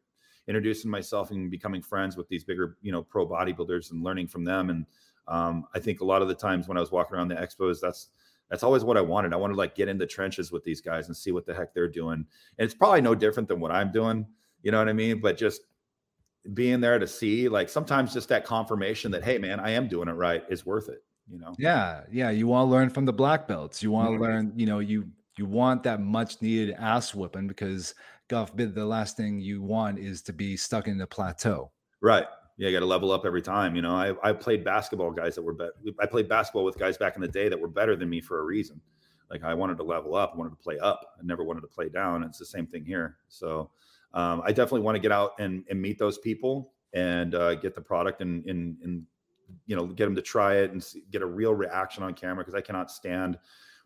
[0.47, 4.43] introducing myself and becoming friends with these bigger you know pro bodybuilders and learning from
[4.43, 4.69] them.
[4.69, 4.85] And
[5.27, 7.79] um, I think a lot of the times when I was walking around the expos,
[7.79, 8.09] that's
[8.49, 9.33] that's always what I wanted.
[9.33, 11.53] I wanted to like get in the trenches with these guys and see what the
[11.53, 12.15] heck they're doing.
[12.57, 14.27] And it's probably no different than what I'm doing.
[14.61, 15.21] You know what I mean?
[15.21, 15.61] But just
[16.53, 20.07] being there to see, like sometimes just that confirmation that, hey man, I am doing
[20.07, 21.03] it right is worth it.
[21.29, 21.57] You know?
[21.57, 22.29] Yeah, yeah.
[22.29, 23.83] You want to learn from the black belts.
[23.83, 24.19] You want to Mhm.
[24.19, 27.95] learn, you know, you you want that much needed ass whipping because
[28.31, 31.69] God forbid the last thing you want is to be stuck in the plateau.
[31.99, 32.25] Right.
[32.57, 33.75] Yeah, you got to level up every time.
[33.75, 35.73] You know, I, I played basketball guys that were better.
[35.99, 38.39] I played basketball with guys back in the day that were better than me for
[38.39, 38.79] a reason.
[39.29, 41.01] Like I wanted to level up, I wanted to play up.
[41.19, 42.23] I never wanted to play down.
[42.23, 43.17] It's the same thing here.
[43.27, 43.69] So
[44.13, 47.75] um, I definitely want to get out and, and meet those people and uh, get
[47.75, 49.03] the product and, and, and,
[49.65, 52.45] you know, get them to try it and see, get a real reaction on camera.
[52.45, 53.37] Cause I cannot stand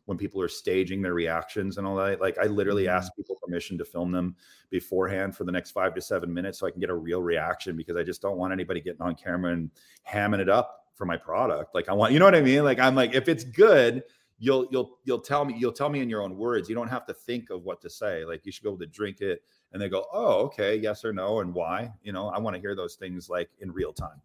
[0.06, 2.22] when people are staging their reactions and all that.
[2.22, 2.96] Like I literally Mhm.
[2.96, 4.36] ask people permission to film them
[4.70, 7.76] beforehand for the next five to seven minutes so I can get a real reaction
[7.76, 9.72] because I just don't want anybody getting on camera and
[10.08, 11.76] hamming it up for my product.
[11.76, 12.64] Like I want, you know what I mean?
[12.64, 14.04] Like I'm like, if it's good,
[14.38, 16.70] you'll you'll you'll tell me you'll tell me in your own words.
[16.70, 18.26] You don't have to think of what to say.
[18.26, 21.14] Like you should be able to drink it and they go, oh, okay, yes or
[21.14, 21.92] no, and why.
[22.04, 24.22] You know, I want to hear those things like in real time.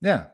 [0.00, 0.26] Yeah.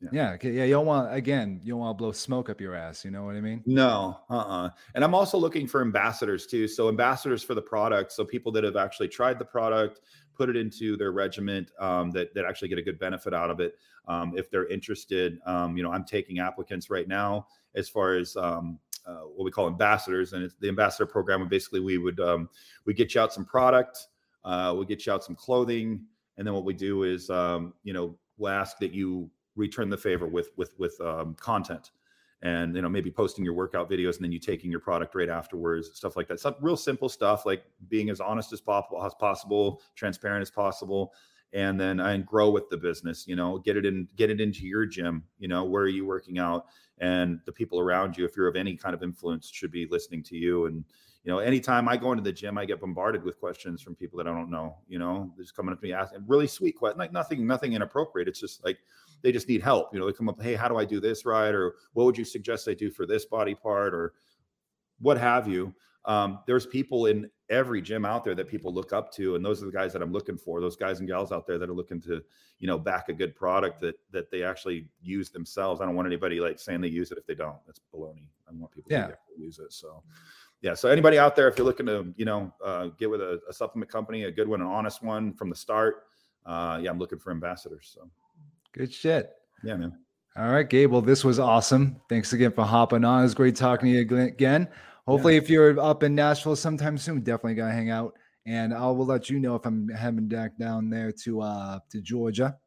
[0.00, 0.36] Yeah.
[0.42, 0.50] Yeah.
[0.50, 0.64] Yeah.
[0.64, 3.04] You don't want again, you don't want to blow smoke up your ass.
[3.04, 3.62] You know what I mean?
[3.66, 4.70] No, uh-uh.
[4.94, 6.68] And I'm also looking for ambassadors too.
[6.68, 8.12] So ambassadors for the product.
[8.12, 10.00] So people that have actually tried the product,
[10.34, 13.60] put it into their regiment, um, that that actually get a good benefit out of
[13.60, 13.74] it.
[14.08, 18.36] Um, if they're interested, um, you know, I'm taking applicants right now as far as
[18.36, 21.40] um, uh, what we call ambassadors, and it's the ambassador program.
[21.40, 22.48] And basically, we would um,
[22.84, 24.06] we get you out some product,
[24.44, 26.04] uh, we'll get you out some clothing,
[26.36, 29.96] and then what we do is, um, you know, we'll ask that you return the
[29.96, 31.90] favor with with with um, content.
[32.42, 35.28] And you know maybe posting your workout videos and then you taking your product right
[35.28, 36.38] afterwards stuff like that.
[36.38, 41.14] Some real simple stuff like being as honest as possible as possible transparent as possible
[41.52, 44.66] and then and grow with the business you know get it in get it into
[44.66, 46.66] your gym you know where are you working out?
[46.98, 50.22] And the people around you if you're of any kind of influence should be listening
[50.24, 50.66] to you.
[50.66, 50.84] And
[51.24, 54.16] you know anytime i go into the gym i get bombarded with questions from people
[54.16, 56.76] that i don't know you know they're just coming up to me asking really sweet
[56.76, 58.28] questions like nothing nothing inappropriate.
[58.28, 58.78] It's just like
[59.26, 59.92] they just need help.
[59.92, 61.52] You know, they come up, hey, how do I do this right?
[61.52, 63.92] Or what would you suggest I do for this body part?
[63.92, 64.12] Or
[65.00, 65.74] what have you.
[66.04, 69.60] Um, there's people in every gym out there that people look up to, and those
[69.60, 70.60] are the guys that I'm looking for.
[70.60, 72.22] Those guys and gals out there that are looking to,
[72.60, 75.80] you know, back a good product that that they actually use themselves.
[75.80, 77.56] I don't want anybody like saying they use it if they don't.
[77.66, 78.28] That's baloney.
[78.48, 79.08] I want people Yeah.
[79.08, 79.72] to use it.
[79.72, 80.04] So,
[80.62, 80.74] yeah.
[80.74, 83.52] So anybody out there, if you're looking to, you know, uh, get with a, a
[83.52, 86.04] supplement company, a good one, an honest one from the start,
[86.46, 87.90] uh, yeah, I'm looking for ambassadors.
[87.92, 88.08] So,
[88.76, 89.30] Good shit.
[89.62, 89.98] yeah, man.
[90.36, 90.90] All right, Gabe.
[90.90, 91.96] Well, this was awesome.
[92.10, 93.20] Thanks again for hopping on.
[93.20, 94.68] It was great talking to you again.
[95.06, 98.14] Hopefully, if you're up in Nashville sometime soon, definitely gotta hang out.
[98.44, 102.02] And I will let you know if I'm heading back down there to uh to
[102.02, 102.58] Georgia.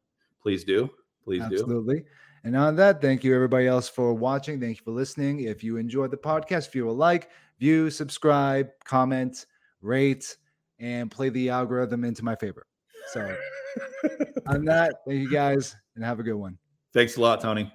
[0.42, 0.90] Please do.
[1.22, 1.54] Please do.
[1.54, 2.04] Absolutely.
[2.42, 4.58] And on that, thank you everybody else for watching.
[4.58, 5.40] Thank you for listening.
[5.40, 7.28] If you enjoyed the podcast, if you will like,
[7.58, 9.44] view, subscribe, comment,
[9.82, 10.36] rate,
[10.78, 12.66] and play the algorithm into my favor.
[13.08, 13.36] So
[14.46, 16.58] on that, thank you guys and have a good one.
[16.92, 17.72] Thanks a lot, Tony.